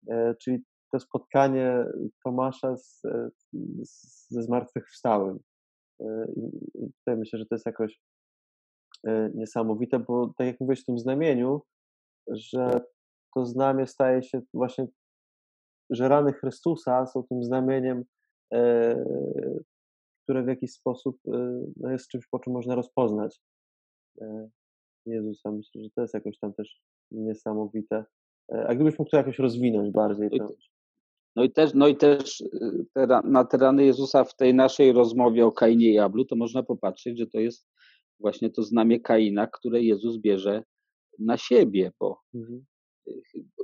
E, 0.10 0.36
czyli 0.42 0.64
to 0.92 1.00
spotkanie 1.00 1.86
Tomasza 2.24 2.78
z, 2.78 3.06
e, 3.06 3.30
z, 3.84 4.28
ze 4.30 4.44
zmartwychwstałym. 4.44 5.40
I 6.76 6.92
tutaj 7.00 7.18
myślę, 7.18 7.40
że 7.40 7.46
to 7.46 7.56
jest 7.56 7.66
jakoś 7.66 8.02
niesamowite, 9.34 10.00
bo 10.00 10.34
tak 10.38 10.48
jak 10.48 10.60
mówiłeś 10.60 10.82
w 10.82 10.86
tym 10.86 11.00
znamieniu, 11.00 11.62
że 12.28 12.82
to 13.36 13.46
znamie 13.46 13.88
staje 13.88 14.24
się 14.24 14.42
właśnie, 14.54 14.88
że 15.90 16.10
rany 16.10 16.34
Chrystusa 16.34 17.06
są 17.06 17.24
tym 17.24 17.44
znamieniem 17.44 18.04
które 20.32 20.44
w 20.44 20.48
jakiś 20.48 20.72
sposób 20.72 21.18
y, 21.28 21.32
no 21.78 21.92
jest 21.92 22.08
czymś, 22.08 22.28
po 22.28 22.40
czym 22.40 22.54
można 22.54 22.76
rozpoznać 22.76 23.42
e, 24.22 24.50
Jezusa. 25.06 25.52
Myślę, 25.52 25.84
że 25.84 25.90
to 25.96 26.02
jest 26.02 26.14
jakoś 26.14 26.40
tam 26.40 26.54
też 26.54 26.82
niesamowite. 27.12 28.06
E, 28.52 28.68
a 28.68 28.76
gdybyś 28.76 29.00
mógł 29.00 29.12
to 29.12 29.18
jakoś 29.18 29.40
rozwinąć 29.40 29.92
bardziej, 29.92 30.30
to... 30.30 30.54
No 31.36 31.44
i 31.44 31.52
też, 31.52 31.74
no 31.74 31.88
i 31.88 31.96
też 31.96 32.42
y, 32.42 33.08
na 33.24 33.46
te 33.46 33.58
rany 33.58 33.86
Jezusa 33.86 34.24
w 34.24 34.36
tej 34.36 34.54
naszej 34.54 34.92
rozmowie 34.92 35.46
o 35.46 35.52
Kainie 35.52 35.94
i 35.94 36.00
Ablu, 36.00 36.26
to 36.26 36.36
można 36.36 36.64
popatrzeć, 36.64 37.18
że 37.18 37.28
to 37.28 37.40
jest 37.40 37.68
właśnie 38.20 38.50
to 38.50 38.64
znamie 38.64 39.00
Kaina, 39.00 39.48
które 39.48 39.84
Jezus 39.84 40.18
bierze 40.18 40.64
na 41.20 41.38
siebie, 41.38 41.92
bo 42.00 42.22
mhm 42.36 42.66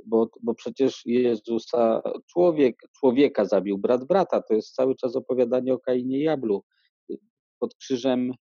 bo, 0.06 0.30
bo 0.42 0.54
przecież 0.54 1.02
Jezusa 1.06 2.02
człowiek, 2.32 2.76
człowieka 2.98 3.44
zabił 3.44 3.78
brat 3.78 4.04
brata. 4.04 4.42
To 4.42 4.54
jest 4.54 4.74
cały 4.74 4.96
czas 4.96 5.16
opowiadanie 5.16 5.74
o 5.74 5.78
Kainie 5.78 6.18
i 6.18 6.28
Ablu. 6.28 6.64
Pod 7.58 7.74
krzyżem 7.74 8.32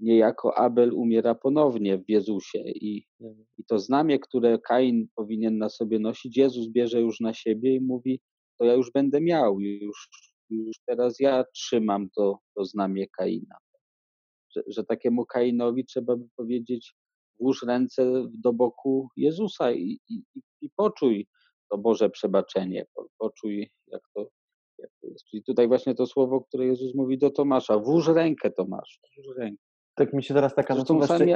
niejako 0.00 0.58
Abel 0.58 0.94
umiera 0.94 1.34
ponownie 1.34 1.98
w 1.98 2.10
Jezusie 2.10 2.58
i, 2.58 3.06
i 3.58 3.64
to 3.66 3.78
znamie, 3.78 4.18
które 4.18 4.58
Kain 4.58 5.08
powinien 5.14 5.58
na 5.58 5.68
sobie 5.68 5.98
nosić, 5.98 6.36
Jezus 6.36 6.68
bierze 6.68 7.00
już 7.00 7.20
na 7.20 7.34
siebie 7.34 7.74
i 7.74 7.80
mówi, 7.80 8.20
to 8.58 8.64
ja 8.64 8.74
już 8.74 8.90
będę 8.92 9.20
miał, 9.20 9.60
już, 9.60 10.08
już 10.50 10.76
teraz 10.86 11.20
ja 11.20 11.44
trzymam 11.54 12.10
to, 12.10 12.38
to 12.54 12.64
znamie 12.64 13.06
Kaina. 13.08 13.56
Że, 14.50 14.62
że 14.66 14.84
takiemu 14.84 15.26
Kainowi 15.26 15.84
trzeba 15.84 16.16
by 16.16 16.28
powiedzieć, 16.36 16.94
włóż 17.40 17.62
ręce 17.62 18.02
do 18.44 18.52
boku 18.52 19.08
Jezusa 19.16 19.72
i, 19.72 20.00
i, 20.08 20.22
i 20.60 20.70
poczuj 20.76 21.26
to 21.70 21.78
Boże 21.78 22.10
przebaczenie, 22.10 22.86
poczuj 23.18 23.70
jak 23.86 24.02
to, 24.14 24.26
jak 24.78 24.90
to 25.00 25.06
jest. 25.06 25.24
Czyli 25.24 25.42
tutaj 25.42 25.68
właśnie 25.68 25.94
to 25.94 26.06
słowo, 26.06 26.40
które 26.40 26.66
Jezus 26.66 26.94
mówi 26.94 27.18
do 27.18 27.30
Tomasza, 27.30 27.78
włóż 27.78 28.08
rękę 28.08 28.50
Tomasz, 28.50 29.00
włóż 29.16 29.36
rękę. 29.36 29.62
tak 29.94 30.12
mi 30.12 30.22
się 30.22 30.34
teraz 30.34 30.54
taka 30.54 30.74
Zresztą 30.74 30.98
nasuwa, 30.98 31.18
sami 31.18 31.34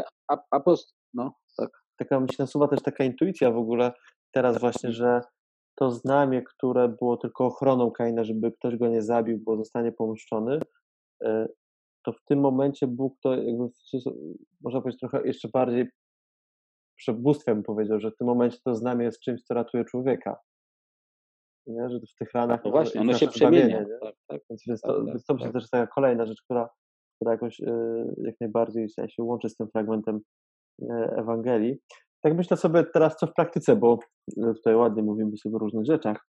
apost... 0.51 0.95
No, 1.15 1.35
tak. 1.57 1.71
taka 1.97 2.21
mi 2.21 2.29
się 2.29 2.37
nasuwa 2.39 2.69
też 2.69 2.83
taka 2.83 3.05
intuicja 3.05 3.51
w 3.51 3.57
ogóle 3.57 3.93
teraz 4.33 4.59
właśnie, 4.59 4.93
że 4.93 5.21
to 5.75 5.91
znamie, 5.91 6.43
które 6.43 6.89
było 6.89 7.17
tylko 7.17 7.47
ochroną 7.47 7.91
Kaina, 7.91 8.25
żeby 8.25 8.53
ktoś 8.53 8.77
go 8.77 8.89
nie 8.89 9.03
zabił, 9.03 9.39
bo 9.39 9.57
zostanie 9.57 9.93
pomszczony, 9.93 10.61
e, 11.25 11.49
to 12.05 12.13
w 12.13 12.25
tym 12.25 12.41
momencie 12.41 12.87
Bóg 12.87 13.15
to 13.23 13.35
jakby, 13.35 13.65
można 14.61 14.81
powiedzieć 14.81 15.01
trochę 15.01 15.27
jeszcze 15.27 15.49
bardziej 15.49 15.89
przebóstwem 16.97 17.63
powiedział, 17.63 18.01
że 18.01 18.11
w 18.11 18.17
tym 18.17 18.27
momencie 18.27 18.59
to 18.65 18.75
znamie 18.75 19.05
jest 19.05 19.21
czymś, 19.21 19.43
co 19.43 19.55
ratuje 19.55 19.85
człowieka. 19.85 20.37
Nie? 21.67 21.91
Że 21.91 21.99
w 22.01 22.15
tych 22.19 22.33
ranach 22.35 22.61
No 22.65 22.71
właśnie, 22.71 23.01
ono 23.01 23.15
się 23.15 23.29
przemienia. 23.29 23.81
nie? 23.81 23.99
Tak, 24.01 24.15
tak. 24.29 24.41
Więc, 24.51 24.81
Tak, 24.81 24.93
to, 24.95 25.05
tak, 25.05 25.23
to 25.29 25.45
tak. 25.45 25.53
też 25.53 25.71
taka 25.71 25.87
kolejna 25.87 26.27
rzecz, 26.27 26.43
która, 26.43 26.69
która 27.17 27.33
jakoś 27.33 27.61
e, 27.61 27.75
jak 28.17 28.35
najbardziej 28.41 28.89
się 28.89 29.23
łączy 29.23 29.49
z 29.49 29.57
tym 29.57 29.69
fragmentem 29.69 30.21
e, 30.83 31.15
Ewangelii. 31.19 31.77
Tak 32.21 32.35
myślę 32.37 32.57
sobie 32.57 32.85
teraz, 32.85 33.17
co 33.17 33.27
w 33.27 33.33
praktyce, 33.35 33.77
bo 33.77 33.99
e, 34.43 34.55
tutaj 34.55 34.75
ładnie 34.77 35.03
mówimy 35.03 35.37
sobie 35.37 35.57
o 35.57 35.59
różnych 35.59 35.85
rzeczach 35.87 36.27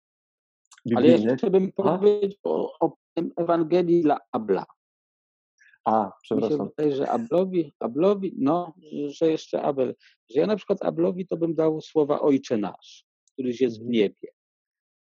Ale 0.96 1.02
biblijnych. 1.06 1.30
jeszcze 1.30 1.50
bym 1.50 1.72
powiedział 1.72 2.30
o, 2.44 2.72
o 2.80 2.92
tym 3.16 3.30
Ewangelii 3.36 4.02
dla 4.02 4.18
Abla. 4.32 4.64
A, 5.84 6.04
Mi 6.04 6.06
się 6.10 6.12
przepraszam. 6.22 6.68
wydaje, 6.76 6.96
że 6.96 7.10
Ablowi, 7.10 7.72
Ablowi, 7.78 8.34
no, 8.38 8.74
że 9.08 9.30
jeszcze 9.30 9.62
Abel, 9.62 9.94
że 10.30 10.40
ja 10.40 10.46
na 10.46 10.56
przykład 10.56 10.82
Ablowi 10.84 11.26
to 11.26 11.36
bym 11.36 11.54
dał 11.54 11.80
słowa 11.80 12.20
Ojcze 12.20 12.56
Nasz, 12.56 13.04
któryś 13.32 13.60
jest 13.60 13.76
w 13.76 13.80
Mhm. 13.80 13.92
niebie. 13.92 14.28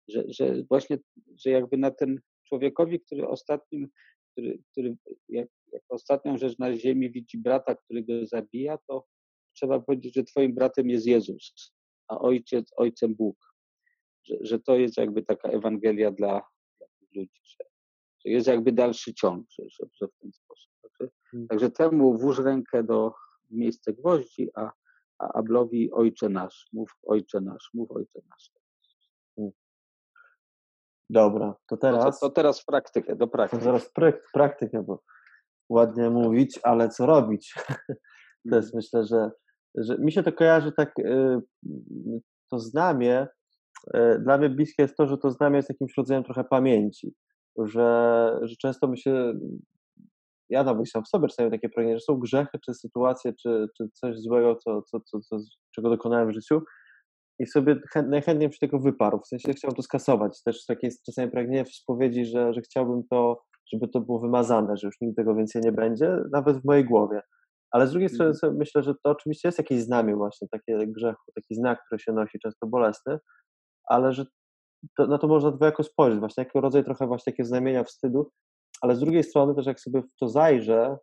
Że, 0.07 0.23
że 0.27 0.63
właśnie, 0.63 0.97
że 1.37 1.49
jakby 1.49 1.77
na 1.77 1.91
ten 1.91 2.19
człowiekowi, 2.47 2.99
który 2.99 3.27
ostatnim, 3.27 3.87
który, 4.31 4.59
który 4.71 4.95
jak, 5.29 5.47
jak 5.73 5.83
ostatnią 5.89 6.37
rzecz 6.37 6.57
na 6.59 6.77
ziemi 6.77 7.11
widzi 7.11 7.37
brata, 7.37 7.75
który 7.75 8.03
go 8.03 8.25
zabija, 8.25 8.77
to 8.87 9.05
trzeba 9.55 9.79
powiedzieć, 9.79 10.15
że 10.15 10.23
twoim 10.23 10.53
bratem 10.55 10.89
jest 10.89 11.05
Jezus, 11.07 11.73
a 12.07 12.19
ojciec, 12.19 12.71
ojcem 12.77 13.15
Bóg. 13.15 13.37
Że, 14.23 14.35
że 14.41 14.59
to 14.59 14.75
jest 14.77 14.97
jakby 14.97 15.23
taka 15.23 15.49
Ewangelia 15.49 16.11
dla, 16.11 16.41
dla 16.77 16.87
ludzi, 17.15 17.41
że, 17.43 17.65
że 18.25 18.31
jest 18.31 18.47
jakby 18.47 18.71
dalszy 18.71 19.13
ciąg, 19.13 19.45
że, 19.51 19.63
że, 19.69 19.85
że 19.93 20.07
w 20.07 20.15
ten 20.21 20.31
sposób. 20.33 20.71
Także, 21.31 21.37
Mm. 21.37 21.47
także 21.47 21.69
temu 21.71 22.17
włóż 22.17 22.39
rękę 22.39 22.83
do 22.83 23.13
w 23.49 23.51
miejsce 23.55 23.93
gwoździ, 23.93 24.49
a, 24.55 24.71
a 25.19 25.33
Ablowi 25.33 25.91
Ojcze 25.91 26.29
Nasz, 26.29 26.67
mów 26.73 26.91
Ojcze 27.07 27.41
Nasz, 27.41 27.69
mów 27.73 27.91
Ojcze 27.91 28.19
Nasz. 28.29 28.51
Dobra, 31.09 31.47
to 31.69 31.77
To, 31.77 31.77
teraz, 31.77 32.19
to 32.19 32.29
teraz 32.29 32.61
w 32.61 32.65
praktykę, 32.65 33.15
do 33.15 33.25
to 33.27 33.31
praktyki. 33.31 33.63
zaraz 33.63 33.91
praktykę, 34.33 34.83
bo 34.83 35.03
ładnie 35.69 36.09
mówić, 36.09 36.59
ale 36.63 36.89
co 36.89 37.05
robić? 37.05 37.53
To 38.49 38.55
jest 38.55 38.73
myślę, 38.75 39.03
że, 39.05 39.31
że 39.75 39.97
mi 39.97 40.11
się 40.11 40.23
to 40.23 40.31
kojarzy 40.33 40.71
tak, 40.71 40.99
y, 40.99 41.39
to 42.51 42.59
znamie, 42.59 43.27
y, 43.95 44.19
dla 44.19 44.37
mnie 44.37 44.49
bliskie 44.49 44.83
jest 44.83 44.97
to, 44.97 45.07
że 45.07 45.17
to 45.17 45.31
znamie 45.31 45.57
jest 45.57 45.69
jakimś 45.69 45.97
rodzajem 45.97 46.23
trochę 46.23 46.43
pamięci, 46.43 47.13
że, 47.57 48.39
że 48.41 48.55
często 48.55 48.87
my 48.87 48.97
się, 48.97 49.33
ja 50.51 50.63
nawet 50.63 50.89
sam 50.89 51.03
w 51.03 51.07
sobie 51.07 51.27
czasami 51.27 51.51
takie 51.51 51.69
pragnienie, 51.69 51.99
że 51.99 52.03
są 52.03 52.17
grzechy, 52.17 52.59
czy 52.65 52.73
sytuacje, 52.73 53.33
czy, 53.33 53.67
czy 53.77 53.89
coś 53.93 54.19
złego, 54.19 54.55
co, 54.55 54.81
co, 54.81 54.99
co, 54.99 55.19
co, 55.19 55.37
czego 55.75 55.89
dokonałem 55.89 56.29
w 56.29 56.33
życiu 56.33 56.61
i 57.39 57.45
sobie 57.45 57.75
chę, 57.93 58.03
najchętniej 58.03 58.49
bym 58.49 58.53
się 58.53 58.59
tego 58.59 58.79
wyparł, 58.79 59.19
w 59.19 59.27
sensie 59.27 59.53
chciałbym 59.53 59.75
to 59.75 59.81
skasować. 59.81 60.43
Też 60.43 60.65
takie 60.65 60.87
jest 60.87 61.05
czasami 61.05 61.31
pragnienie 61.31 61.65
w 61.65 61.75
spowiedzi, 61.75 62.25
że, 62.25 62.53
że 62.53 62.61
chciałbym 62.61 63.03
to, 63.09 63.41
żeby 63.73 63.87
to 63.87 63.99
było 63.99 64.19
wymazane, 64.19 64.77
że 64.77 64.87
już 64.87 65.01
nigdy 65.01 65.15
tego 65.15 65.35
więcej 65.35 65.61
nie 65.61 65.71
będzie, 65.71 66.17
nawet 66.31 66.57
w 66.57 66.65
mojej 66.65 66.85
głowie. 66.85 67.21
Ale 67.71 67.87
z 67.87 67.91
drugiej 67.91 68.09
strony 68.09 68.31
Mhm. 68.31 68.57
myślę, 68.57 68.83
że 68.83 68.93
to 68.93 69.11
oczywiście 69.11 69.47
jest 69.47 69.57
jakieś 69.57 69.81
znamię 69.81 70.15
właśnie, 70.15 70.47
takie 70.51 70.87
grzechu, 70.87 71.31
taki 71.35 71.55
znak, 71.55 71.79
który 71.85 71.99
się 71.99 72.13
nosi, 72.13 72.39
często 72.39 72.67
bolesny, 72.67 73.19
ale 73.89 74.13
że 74.13 74.25
to, 74.97 75.07
na 75.07 75.17
to 75.17 75.27
można 75.27 75.51
dwojako 75.51 75.83
spojrzeć, 75.83 76.19
właśnie 76.19 76.43
jako 76.43 76.61
rodzaj 76.61 76.83
trochę 76.83 77.07
właśnie 77.07 77.33
takiego 77.33 77.47
znamienia 77.47 77.83
wstydu, 77.83 78.31
ale 78.81 78.95
z 78.95 78.99
drugiej 78.99 79.23
strony 79.23 79.55
też 79.55 79.65
jak 79.65 79.79
sobie 79.79 80.01
w 80.01 80.15
to 80.19 80.29
zajrzę, 80.29 80.97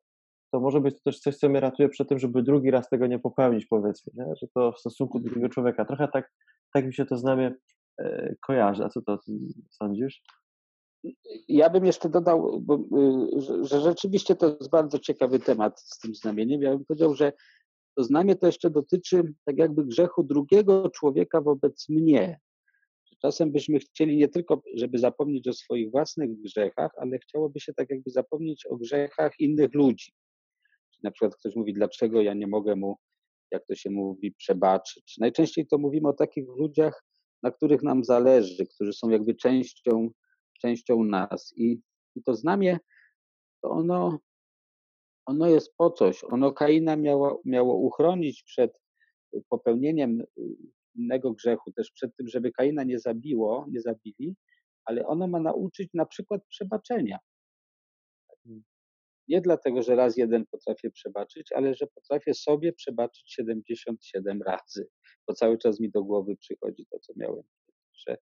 to 0.53 0.61
może 0.61 0.81
być 0.81 0.95
to 0.95 1.01
też 1.05 1.21
coś, 1.21 1.37
co 1.37 1.49
mnie 1.49 1.61
ratuje 1.61 1.89
przed 1.89 2.09
tym, 2.09 2.19
żeby 2.19 2.43
drugi 2.43 2.71
raz 2.71 2.89
tego 2.89 3.07
nie 3.07 3.19
popełnić, 3.19 3.67
powiedzmy, 3.67 4.13
nie? 4.17 4.37
że 4.37 4.47
to 4.55 4.73
w 4.73 4.79
stosunku 4.79 5.21
do 5.21 5.25
drugiego 5.25 5.49
człowieka. 5.49 5.85
Trochę 5.85 6.09
tak, 6.09 6.33
tak 6.75 6.87
mi 6.87 6.95
się 6.95 7.07
to 7.07 7.17
znamie 7.17 7.55
e, 7.99 8.35
kojarzy. 8.47 8.85
A 8.85 8.89
co 8.89 9.03
to 9.03 9.19
sądzisz? 9.71 10.23
Ja 11.49 11.71
bym 11.71 11.85
jeszcze 11.85 12.09
dodał, 12.09 12.61
bo, 12.61 12.75
y, 12.75 13.41
że, 13.41 13.65
że 13.65 13.81
rzeczywiście 13.81 14.37
to 14.37 14.47
jest 14.47 14.71
bardzo 14.71 14.99
ciekawy 14.99 15.39
temat 15.39 15.81
z 15.81 15.99
tym 15.99 16.15
znamieniem. 16.15 16.63
Ja 16.63 16.71
bym 16.71 16.85
powiedział, 16.85 17.15
że 17.15 17.33
to 17.97 18.05
znamie 18.05 18.37
to 18.37 18.47
jeszcze 18.47 18.71
dotyczy 18.71 19.35
tak 19.45 19.59
jakby 19.59 19.85
grzechu 19.85 20.23
drugiego 20.23 20.91
człowieka 20.91 21.41
wobec 21.41 21.89
mnie. 21.89 22.41
Czasem 23.23 23.53
byśmy 23.53 23.79
chcieli 23.79 24.17
nie 24.17 24.29
tylko, 24.29 24.63
żeby 24.75 24.99
zapomnieć 24.99 25.49
o 25.49 25.53
swoich 25.53 25.91
własnych 25.91 26.41
grzechach, 26.41 26.91
ale 26.97 27.19
chciałoby 27.19 27.61
się 27.61 27.75
tak 27.75 27.91
jakby 27.91 28.11
zapomnieć 28.11 28.67
o 28.67 28.77
grzechach 28.77 29.33
innych 29.41 29.75
ludzi. 29.75 30.13
Na 31.03 31.11
przykład 31.11 31.37
ktoś 31.37 31.57
mówi, 31.57 31.73
dlaczego 31.73 32.23
ja 32.23 32.35
nie 32.35 32.47
mogę 32.47 32.77
mu, 32.77 32.97
jak 33.51 33.67
to 33.67 33.75
się 33.75 33.91
mówi, 33.91 34.33
przebaczyć. 34.33 35.17
Najczęściej 35.19 35.67
to 35.67 35.79
mówimy 35.79 36.09
o 36.09 36.13
takich 36.13 36.49
ludziach, 36.49 37.05
na 37.43 37.51
których 37.51 37.83
nam 37.83 38.05
zależy, 38.05 38.67
którzy 38.67 38.93
są 38.93 39.11
jakby 39.11 39.35
częścią, 39.35 40.11
częścią 40.61 41.05
nas. 41.05 41.53
I, 41.57 41.81
i 42.17 42.23
to 42.23 42.35
znamie, 42.35 42.79
to 43.63 43.71
ono, 43.71 44.19
ono 45.27 45.49
jest 45.49 45.75
po 45.77 45.91
coś. 45.91 46.25
Ono 46.25 46.53
Kaina 46.53 46.97
miało, 46.97 47.43
miało 47.45 47.75
uchronić 47.75 48.43
przed 48.43 48.73
popełnieniem 49.49 50.23
innego 50.99 51.33
grzechu, 51.33 51.73
też 51.73 51.91
przed 51.91 52.17
tym, 52.17 52.29
żeby 52.29 52.53
Kaina 52.53 52.85
nie 52.85 52.99
zabiło, 52.99 53.67
nie 53.71 53.81
zabili, 53.81 54.37
ale 54.85 55.07
ono 55.07 55.29
ma 55.29 55.41
nauczyć 55.41 55.91
na 55.95 56.07
przykład 56.07 56.43
przebaczenia. 56.49 57.19
Nie 59.29 59.41
dlatego, 59.41 59.83
że 59.83 59.97
raz 59.97 60.17
jeden 60.17 60.47
potrafię 60.47 60.91
przebaczyć, 60.91 61.53
ale 61.53 61.75
że 61.75 61.87
potrafię 61.87 62.35
sobie 62.35 62.73
przebaczyć 62.73 63.33
77 63.35 64.43
razy, 64.43 64.89
bo 65.27 65.35
cały 65.35 65.59
czas 65.59 65.81
mi 65.81 65.91
do 65.91 66.05
głowy 66.05 66.37
przychodzi 66.37 66.87
to, 66.91 66.99
co 66.99 67.13
miałem. 67.17 67.43
Że, 67.95 68.17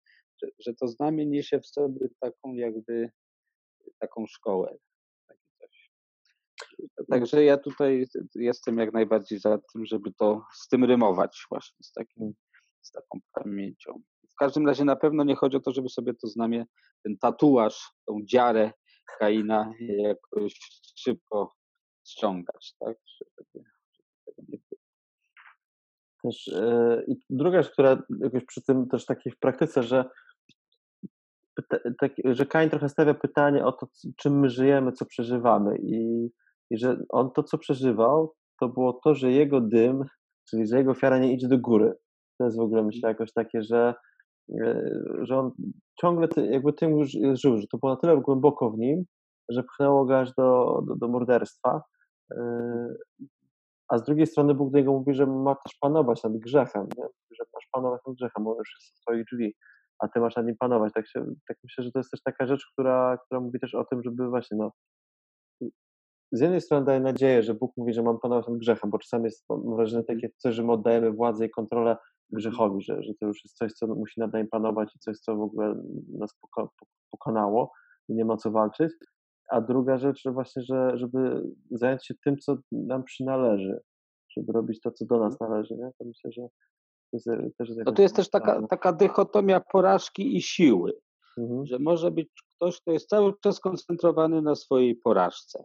że, 0.43 0.51
że 0.59 0.75
to 0.75 0.89
znamie 0.89 1.27
niesie 1.27 1.61
w 1.61 1.67
sobie 1.67 2.09
taką 2.21 2.55
jakby 2.55 3.11
taką 3.99 4.27
szkołę. 4.27 4.77
Coś. 5.61 5.91
Także 7.11 7.45
ja 7.45 7.57
tutaj 7.57 8.07
jestem 8.35 8.79
jak 8.79 8.93
najbardziej 8.93 9.39
za 9.39 9.59
tym, 9.73 9.87
żeby 9.87 10.13
to 10.13 10.43
z 10.55 10.69
tym 10.69 10.85
rymować 10.85 11.47
właśnie, 11.51 11.77
z, 11.83 11.93
takim, 11.93 12.35
z 12.83 12.91
taką 12.91 13.19
pamięcią. 13.33 14.03
W 14.33 14.35
każdym 14.35 14.67
razie 14.67 14.85
na 14.85 14.97
pewno 14.97 15.25
nie 15.25 15.37
chodzi 15.37 15.57
o 15.57 15.61
to, 15.61 15.73
żeby 15.73 15.89
sobie 15.89 16.15
to 16.15 16.29
znamie, 16.29 16.65
ten 17.05 17.19
tatuaż, 17.19 17.93
tą 18.07 18.21
dziarę 18.25 18.73
Kaina 19.19 19.73
jakoś 19.79 20.55
szybko 20.97 21.55
ściągać, 22.09 22.75
tak? 22.81 22.97
Żeby, 23.19 23.65
żeby 24.27 24.43
nie 24.49 24.59
było. 24.71 24.81
Też, 26.23 26.47
yy, 26.47 27.05
I 27.09 27.17
druga 27.31 27.63
rzecz, 27.63 27.73
która 27.73 28.03
jakoś 28.21 28.45
przy 28.45 28.63
tym 28.63 28.89
też 28.89 29.07
takiej 29.07 29.33
w 29.33 29.39
praktyce, 29.39 29.83
że, 29.83 30.05
tak, 31.99 32.13
że 32.25 32.47
Kain 32.47 32.71
trochę 32.71 32.89
stawia 32.89 33.15
pytanie 33.15 33.65
o 33.65 33.73
to, 33.73 33.87
czym 34.17 34.41
my 34.41 34.51
żyjemy, 34.51 34.93
co 34.93 35.07
przeżywamy 35.07 35.77
i, 35.79 36.31
i 36.71 36.79
że 36.79 36.97
on 37.09 37.31
to, 37.31 37.43
co 37.43 37.59
przeżywał, 37.59 38.35
to 38.61 38.69
było 38.69 38.93
to, 39.05 39.15
że 39.15 39.33
jego 39.33 39.61
dym, 39.61 40.05
czyli 40.51 40.67
że 40.67 40.79
jego 40.79 40.91
ofiara 40.91 41.19
nie 41.19 41.33
idzie 41.33 41.49
do 41.49 41.59
góry. 41.59 41.95
To 42.43 42.47
jest 42.47 42.59
w 42.59 42.61
ogóle 42.61 42.83
myślę 42.83 43.09
jakoś 43.09 43.33
takie, 43.33 43.63
że, 43.63 43.95
yy, 44.49 45.19
że 45.23 45.39
on 45.39 45.51
ciągle 46.01 46.29
ty, 46.29 46.47
jakby 46.47 46.73
tym 46.73 46.99
już 46.99 47.11
żył, 47.33 47.59
że 47.59 47.67
to 47.67 47.79
było 47.79 47.93
na 47.93 48.01
tyle 48.01 48.17
głęboko 48.17 48.71
w 48.71 48.79
nim, 48.79 49.05
że 49.49 49.63
pchnęło 49.63 50.05
go 50.05 50.19
aż 50.19 50.35
do, 50.35 50.81
do, 50.87 50.97
do 50.97 51.09
morderstwa. 51.09 51.83
Yy, 52.31 52.97
a 53.89 53.99
z 53.99 54.05
drugiej 54.05 54.27
strony 54.27 54.55
Bóg 54.55 54.73
do 54.73 54.79
niego 54.79 54.93
mówi, 54.93 55.15
że 55.15 55.27
ma 55.27 55.55
też 55.55 55.77
panować 55.81 56.23
nad 56.23 56.33
grzechem, 56.33 56.83
nie? 56.99 57.05
że 57.31 57.45
masz 57.55 57.69
panować 57.73 58.01
nad 58.07 58.17
grzechem, 58.17 58.47
on 58.47 58.57
już 58.59 58.75
jest 58.81 58.95
w 58.95 58.99
swoich 58.99 59.25
drzwi, 59.25 59.55
a 59.99 60.09
ty 60.09 60.21
masz 60.21 60.37
nad 60.37 60.47
nim 60.47 60.57
panować. 60.59 60.93
Tak, 60.93 61.09
się, 61.09 61.25
tak 61.49 61.57
myślę, 61.65 61.85
że 61.85 61.93
to 61.93 61.99
jest 61.99 62.11
też 62.11 62.23
taka 62.23 62.47
rzecz, 62.47 62.67
która, 62.73 63.19
która 63.27 63.41
mówi 63.41 63.61
też 63.61 63.75
o 63.75 63.85
tym, 63.85 64.03
żeby 64.03 64.29
właśnie 64.29 64.57
no, 64.57 64.71
z 66.33 66.41
jednej 66.41 66.61
strony 66.61 66.87
daje 66.87 67.01
nadzieję, 67.01 67.43
że 67.43 67.55
Bóg 67.55 67.73
mówi, 67.77 67.93
że 67.93 68.03
mam 68.03 68.19
panować 68.19 68.49
nad 68.49 68.59
grzechem, 68.59 68.91
bo 68.91 68.99
czasami 68.99 69.25
jest 69.25 69.45
mam 69.49 69.77
wrażenie 69.77 70.05
takie 70.05 70.31
coś, 70.37 70.55
że 70.55 70.65
my 70.65 70.73
oddajemy 70.73 71.13
władzę 71.13 71.47
i 71.47 71.51
kontrolę 71.51 71.97
grzechowi, 72.31 72.83
że, 72.83 73.03
że 73.03 73.15
to 73.21 73.27
już 73.27 73.45
jest 73.45 73.57
coś, 73.57 73.73
co 73.73 73.87
musi 73.87 74.21
nad 74.21 74.33
nami 74.33 74.49
panować 74.49 74.97
i 74.97 74.99
coś, 74.99 75.19
co 75.19 75.37
w 75.37 75.41
ogóle 75.41 75.83
nas 76.19 76.35
poko 76.41 76.71
pokonało 77.11 77.73
i 78.09 78.15
nie 78.15 78.25
ma 78.25 78.37
co 78.37 78.51
walczyć. 78.51 78.93
A 79.51 79.61
druga 79.61 79.99
rzecz, 79.99 80.23
że 80.23 80.33
właśnie, 80.33 80.63
że, 80.63 80.93
żeby 80.95 81.43
zająć 81.71 82.07
się 82.07 82.15
tym, 82.25 82.39
co 82.39 82.57
nam 82.73 83.05
przynależy, 83.05 83.81
żeby 84.37 84.53
robić 84.53 84.81
to, 84.81 84.91
co 84.91 85.05
do 85.05 85.19
nas 85.19 85.41
należy, 85.41 85.75
nie? 85.75 85.91
to 85.99 86.05
myślę, 86.05 86.33
że 86.33 86.43
to 87.11 87.17
jest 87.17 87.57
też 87.59 87.69
jest 87.69 87.81
No 87.87 87.93
to 87.93 88.03
jest 88.03 88.17
też 88.17 88.31
taka, 88.31 88.67
taka 88.67 88.93
dychotomia 88.93 89.61
porażki 89.61 90.37
i 90.37 90.43
siły, 90.43 90.93
mhm. 91.39 91.67
że 91.67 91.79
może 91.79 92.11
być 92.11 92.29
ktoś, 92.57 92.81
kto 92.81 92.93
jest 92.93 93.09
cały 93.09 93.33
czas 93.43 93.57
skoncentrowany 93.57 94.43
na 94.43 94.55
swojej 94.55 94.97
porażce. 94.97 95.65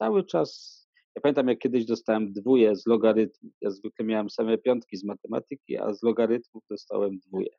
Cały 0.00 0.24
czas 0.24 0.80
Ja 1.16 1.22
pamiętam, 1.22 1.48
jak 1.48 1.58
kiedyś 1.58 1.84
dostałem 1.84 2.32
dwóje 2.32 2.76
z 2.76 2.86
logarytmów. 2.86 3.52
Ja 3.60 3.70
zwykle 3.70 4.04
miałem 4.04 4.30
same 4.30 4.58
piątki 4.58 4.96
z 4.96 5.04
matematyki, 5.04 5.78
a 5.78 5.92
z 5.92 6.02
logarytmów 6.02 6.64
dostałem 6.70 7.18
dwóje. 7.18 7.50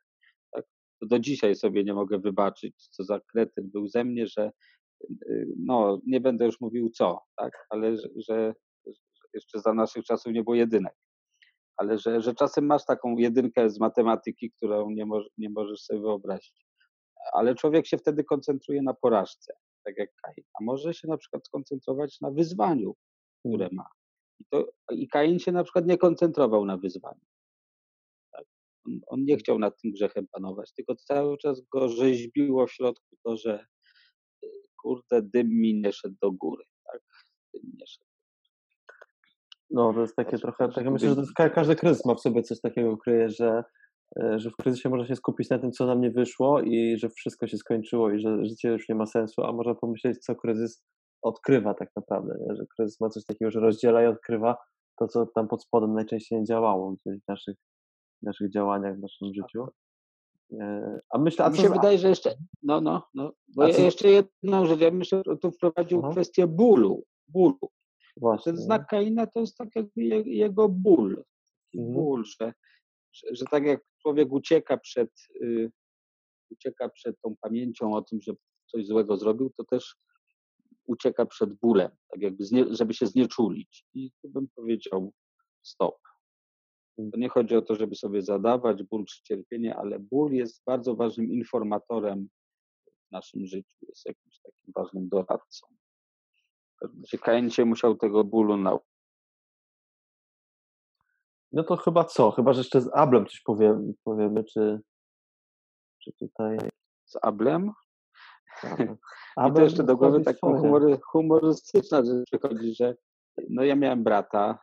Tak? 0.52 0.64
Do 1.02 1.18
dzisiaj 1.18 1.54
sobie 1.54 1.84
nie 1.84 1.94
mogę 1.94 2.18
wybaczyć, 2.18 2.88
co 2.88 3.04
za 3.04 3.20
kretyn 3.20 3.70
był 3.70 3.88
ze 3.88 4.04
mnie, 4.04 4.26
że 4.26 4.50
y, 5.10 5.48
no, 5.58 6.00
nie 6.06 6.20
będę 6.20 6.44
już 6.44 6.60
mówił 6.60 6.90
co, 6.90 7.20
tak? 7.36 7.66
ale 7.70 7.96
że, 7.96 8.08
że 8.16 8.54
jeszcze 9.34 9.60
za 9.60 9.74
naszych 9.74 10.04
czasów 10.04 10.32
nie 10.32 10.42
było 10.42 10.54
jedynek. 10.54 10.94
Ale 11.76 11.98
że, 11.98 12.20
że 12.20 12.34
czasem 12.34 12.66
masz 12.66 12.84
taką 12.84 13.16
jedynkę 13.16 13.70
z 13.70 13.80
matematyki, 13.80 14.50
którą 14.50 14.90
nie, 14.90 15.04
nie 15.38 15.50
możesz 15.50 15.80
sobie 15.80 16.00
wyobrazić. 16.00 16.66
Ale 17.32 17.54
człowiek 17.54 17.86
się 17.86 17.98
wtedy 17.98 18.24
koncentruje 18.24 18.82
na 18.82 18.94
porażce, 18.94 19.54
tak 19.84 19.98
jak 19.98 20.10
Kain. 20.22 20.44
A 20.60 20.64
może 20.64 20.94
się 20.94 21.08
na 21.08 21.16
przykład 21.16 21.46
skoncentrować 21.46 22.20
na 22.20 22.30
wyzwaniu, 22.30 22.94
które 23.38 23.68
ma. 23.72 23.86
I, 24.40 24.44
to, 24.50 24.72
i 24.90 25.08
Kain 25.08 25.38
się 25.38 25.52
na 25.52 25.64
przykład 25.64 25.86
nie 25.86 25.98
koncentrował 25.98 26.64
na 26.64 26.76
wyzwaniu. 26.76 27.24
Tak? 28.32 28.44
On, 28.86 29.00
on, 29.06 29.24
nie 29.24 29.36
chciał 29.36 29.58
nad 29.58 29.80
tym 29.80 29.92
grzechem 29.92 30.26
panować, 30.32 30.72
tylko 30.72 30.96
cały 30.96 31.38
czas 31.38 31.60
go 31.60 31.88
rzeźbiło 31.88 32.66
w 32.66 32.72
środku 32.72 33.16
to, 33.24 33.36
że 33.36 33.66
y, 34.44 34.48
kurde, 34.82 35.22
dym 35.22 35.48
mi 35.48 35.80
nie 35.80 35.92
szedł 35.92 36.16
do 36.22 36.32
góry. 36.32 36.64
Tak? 36.84 37.00
Dym 37.54 37.62
nie 37.78 37.86
szedł. 37.86 38.12
No, 39.70 39.92
to 39.94 40.00
jest 40.00 40.16
takie 40.16 40.38
trochę, 40.38 40.68
takie, 40.68 40.90
myślę, 40.90 41.14
że 41.14 41.50
każdy 41.50 41.76
kryzys 41.76 42.04
ma 42.04 42.14
w 42.14 42.20
sobie 42.20 42.42
coś 42.42 42.60
takiego 42.60 42.96
kryje, 42.96 43.30
że, 43.30 43.64
że 44.36 44.50
w 44.50 44.56
kryzysie 44.56 44.88
można 44.88 45.06
się 45.06 45.16
skupić 45.16 45.50
na 45.50 45.58
tym, 45.58 45.72
co 45.72 45.86
nam 45.86 46.00
nie 46.00 46.10
wyszło 46.10 46.60
i 46.60 46.96
że 46.98 47.08
wszystko 47.08 47.46
się 47.46 47.56
skończyło 47.56 48.10
i 48.10 48.20
że 48.20 48.44
życie 48.44 48.68
już 48.68 48.88
nie 48.88 48.94
ma 48.94 49.06
sensu, 49.06 49.42
a 49.42 49.52
można 49.52 49.74
pomyśleć, 49.74 50.18
co 50.18 50.34
kryzys 50.34 50.84
odkrywa 51.22 51.74
tak 51.74 51.88
naprawdę, 51.96 52.34
nie? 52.46 52.56
że 52.56 52.64
kryzys 52.76 53.00
ma 53.00 53.08
coś 53.08 53.24
takiego, 53.24 53.50
że 53.50 53.60
rozdziela 53.60 54.02
i 54.02 54.06
odkrywa 54.06 54.56
to, 54.98 55.08
co 55.08 55.26
tam 55.26 55.48
pod 55.48 55.62
spodem 55.62 55.94
najczęściej 55.94 56.38
nie 56.38 56.44
działało 56.44 56.96
w 57.06 57.28
naszych, 57.28 57.56
naszych 58.22 58.50
działaniach, 58.50 58.96
w 58.96 59.00
naszym 59.00 59.34
życiu. 59.34 59.66
E, 60.60 60.98
a 61.10 61.18
myślę, 61.18 61.44
a 61.44 61.50
Mi 61.50 61.56
się 61.56 61.68
za... 61.68 61.74
wydaje, 61.74 61.98
że 61.98 62.08
jeszcze, 62.08 62.34
no, 62.62 62.80
no, 62.80 63.02
no, 63.14 63.32
bo 63.56 63.68
ja 63.68 63.78
jeszcze 63.78 64.08
jedną 64.08 64.66
rzecz, 64.66 64.80
ja 64.80 64.90
myślę, 64.90 65.22
że 65.26 65.36
tu 65.36 65.50
wprowadził 65.50 65.98
Aha. 65.98 66.12
kwestię 66.12 66.46
bólu, 66.46 67.02
bólu. 67.28 67.70
Właśnie. 68.16 68.52
Ten 68.52 68.62
znak 68.62 68.86
Kaina 68.86 69.26
to 69.26 69.40
jest 69.40 69.56
tak 69.56 69.68
jakby 69.76 70.02
jego 70.26 70.68
ból, 70.68 71.24
mhm. 71.74 71.94
ból, 71.94 72.24
że, 72.24 72.52
że, 73.12 73.44
tak 73.50 73.64
jak 73.64 73.80
człowiek 74.02 74.32
ucieka 74.32 74.76
przed, 74.76 75.10
y, 75.42 75.70
ucieka 76.50 76.88
przed 76.88 77.20
tą 77.20 77.36
pamięcią 77.40 77.94
o 77.94 78.02
tym, 78.02 78.20
że 78.22 78.32
coś 78.66 78.86
złego 78.86 79.16
zrobił, 79.16 79.50
to 79.56 79.64
też 79.64 79.96
ucieka 80.86 81.26
przed 81.26 81.54
bólem, 81.54 81.90
tak 82.08 82.22
jakby, 82.22 82.44
znie, 82.44 82.64
żeby 82.70 82.94
się 82.94 83.06
znieczulić. 83.06 83.84
I 83.94 84.10
tu 84.22 84.28
bym 84.28 84.48
powiedział 84.56 85.12
stop. 85.62 85.98
To 86.96 87.18
nie 87.18 87.28
chodzi 87.28 87.56
o 87.56 87.62
to, 87.62 87.74
żeby 87.74 87.94
sobie 87.94 88.22
zadawać 88.22 88.82
ból 88.82 89.04
czy 89.04 89.22
cierpienie, 89.22 89.76
ale 89.76 89.98
ból 89.98 90.32
jest 90.32 90.62
bardzo 90.66 90.94
ważnym 90.94 91.32
informatorem 91.32 92.28
w 93.08 93.12
naszym 93.12 93.46
życiu, 93.46 93.76
jest 93.88 94.06
jakimś 94.06 94.40
takim 94.40 94.72
ważnym 94.76 95.08
doradcą. 95.08 95.66
Kain 97.22 97.50
się 97.50 97.64
musiał 97.64 97.96
tego 97.96 98.24
bólu 98.24 98.56
nauczyć. 98.56 98.91
No 101.52 101.64
to 101.64 101.76
chyba 101.76 102.04
co? 102.04 102.30
Chyba, 102.30 102.52
że 102.52 102.60
jeszcze 102.60 102.80
z 102.80 102.90
Ablem 102.94 103.26
coś 103.26 103.40
powiemy, 103.40 103.92
powiemy 104.04 104.44
czy, 104.44 104.80
czy 106.04 106.12
tutaj... 106.12 106.58
Z 107.04 107.16
Ablem? 107.22 107.72
I 109.48 109.52
to 109.54 109.62
jeszcze 109.62 109.84
do 109.84 109.96
głowy 109.96 110.20
taka 110.20 110.38
humory, 110.40 110.98
humorystyczna 111.10 112.04
rzecz 112.04 112.24
przychodzi, 112.26 112.74
że 112.74 112.94
no 113.50 113.64
ja 113.64 113.76
miałem 113.76 114.04
brata, 114.04 114.58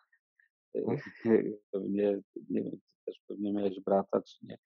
no. 0.75 0.95
pewnie, 1.71 2.19
nie 2.49 2.63
wiem, 2.63 2.79
też 3.05 3.19
pewnie 3.27 3.53
miałeś 3.53 3.79
brata, 3.79 4.21
czy 4.21 4.45
nie, 4.45 4.57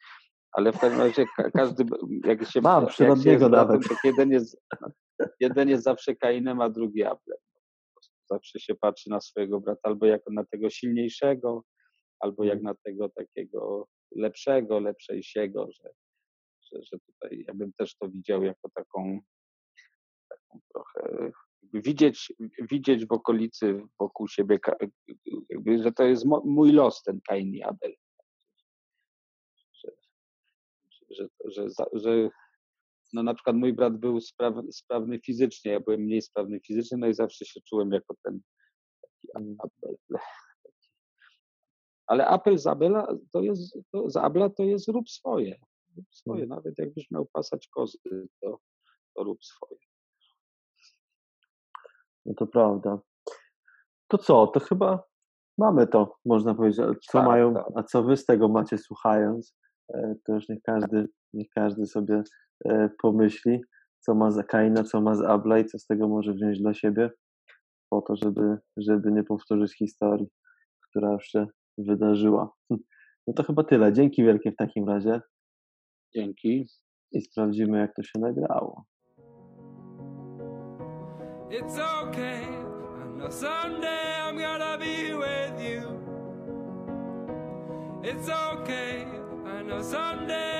ale 0.53 0.71
w 0.71 0.79
każdym 0.79 0.99
razie 0.99 1.25
każdy, 1.53 1.85
jak 2.25 2.45
się... 2.45 2.61
Mam, 2.61 2.87
przyrodniego 2.87 3.49
nawet. 3.49 3.81
To 3.87 3.95
jeden 4.03 4.31
jest, 4.31 4.57
jeden 5.39 5.69
jest 5.69 5.83
zawsze 5.83 6.15
Kainem, 6.15 6.61
a 6.61 6.69
drugi 6.69 7.03
Ablem. 7.03 7.37
Zawsze 8.29 8.59
się 8.59 8.75
patrzy 8.75 9.09
na 9.09 9.21
swojego 9.21 9.59
brata 9.59 9.81
albo 9.83 10.05
jako 10.05 10.31
na 10.31 10.45
tego 10.45 10.69
silniejszego, 10.69 11.63
albo 12.23 12.43
jak 12.43 12.61
na 12.61 12.75
tego 12.75 13.09
takiego 13.09 13.87
lepszego, 14.15 14.79
lepszejsiego, 14.79 15.67
że 15.71 15.89
że, 16.73 16.83
że 16.83 16.99
tutaj 16.99 17.45
ja 17.47 17.53
bym 17.53 17.73
też 17.73 17.95
to 17.95 18.09
widział 18.09 18.43
jako 18.43 18.69
taką, 18.69 19.19
taką 20.29 20.59
trochę 20.73 21.31
widzieć, 21.73 22.33
widzieć 22.71 23.05
w 23.05 23.11
okolicy 23.11 23.81
wokół 23.99 24.27
siebie, 24.27 24.59
że 25.83 25.91
to 25.91 26.03
jest 26.03 26.25
mój 26.45 26.71
los, 26.71 27.03
ten 27.03 27.19
Kain 27.27 27.63
Abel. 27.63 27.95
Że, 29.73 29.91
że, 31.09 31.69
że, 31.69 31.85
że, 31.93 32.29
no 33.13 33.23
na 33.23 33.33
przykład 33.33 33.55
mój 33.55 33.73
brat 33.73 33.97
był 33.97 34.21
sprawny, 34.21 34.73
sprawny 34.73 35.19
fizycznie, 35.19 35.71
ja 35.71 35.79
byłem 35.79 36.01
mniej 36.01 36.21
sprawny 36.21 36.59
fizycznie, 36.59 36.97
no 36.97 37.07
i 37.07 37.13
zawsze 37.13 37.45
się 37.45 37.61
czułem 37.61 37.91
jako 37.91 38.15
ten 38.23 38.41
taki 39.01 39.55
Abel. 39.59 39.97
Ale 42.13 42.27
apel 42.27 42.57
z 42.57 42.67
Abela 42.67 43.07
to 43.31 43.41
jest, 43.41 43.77
to, 43.91 44.09
z 44.09 44.17
Abla 44.17 44.49
to 44.49 44.63
jest 44.63 44.87
rób 44.87 45.09
swoje 45.09 45.55
rób 45.97 46.05
swoje. 46.11 46.45
No. 46.47 46.55
Nawet 46.55 46.79
jakbyś 46.79 47.11
miał 47.11 47.25
pasać 47.25 47.67
kozy, 47.67 47.97
to, 48.41 48.59
to 49.15 49.23
rób 49.23 49.45
swoje. 49.45 49.79
No 52.25 52.33
to 52.33 52.47
prawda. 52.47 52.99
To 54.07 54.17
co? 54.17 54.47
To 54.47 54.59
chyba 54.59 55.03
mamy 55.57 55.87
to, 55.87 56.15
można 56.25 56.55
powiedzieć. 56.55 56.79
Co 57.11 57.17
tak, 57.17 57.27
mają, 57.27 57.53
tak. 57.53 57.65
a 57.75 57.83
co 57.83 58.03
wy 58.03 58.17
z 58.17 58.25
tego 58.25 58.47
macie 58.47 58.77
słuchając? 58.77 59.55
E, 59.93 60.15
to 60.25 60.33
już 60.33 60.49
niech 60.49 60.61
każdy, 60.63 61.07
niech 61.33 61.47
każdy 61.55 61.85
sobie 61.85 62.23
e, 62.65 62.89
pomyśli, 63.01 63.61
co 63.99 64.15
ma 64.15 64.31
za 64.31 64.43
Kaina, 64.43 64.83
co 64.83 65.01
ma 65.01 65.15
z 65.15 65.21
Abla 65.21 65.59
i 65.59 65.65
co 65.65 65.79
z 65.79 65.85
tego 65.85 66.07
może 66.07 66.33
wziąć 66.33 66.59
dla 66.59 66.73
siebie, 66.73 67.11
po 67.89 68.01
to, 68.01 68.15
żeby, 68.15 68.57
żeby 68.77 69.11
nie 69.11 69.23
powtórzyć 69.23 69.77
historii, 69.77 70.27
która 70.89 71.11
już 71.11 71.23
się 71.23 71.47
wydarzyła. 71.77 72.51
No 73.27 73.33
to 73.33 73.43
chyba 73.43 73.63
tyle. 73.63 73.93
Dzięki 73.93 74.23
wielkie 74.23 74.51
w 74.51 74.55
takim 74.55 74.89
razie. 74.89 75.21
Dzięki. 76.15 76.67
I 77.11 77.21
sprawdzimy, 77.21 77.79
jak 77.79 77.95
to 77.95 78.03
się 78.03 78.19
nagrało. 78.19 78.83
It's 81.49 81.79
okay. 81.79 82.41
I 82.43 83.17
know 83.17 83.31
someday 83.31 84.19
I'm 84.27 84.37
gonna 84.37 84.77
be 84.77 85.13
with 85.13 85.61
you. 85.61 85.81
It's 88.03 88.29
okay. 88.29 89.05
I 89.45 89.63
know 89.63 89.83
someday 89.83 90.52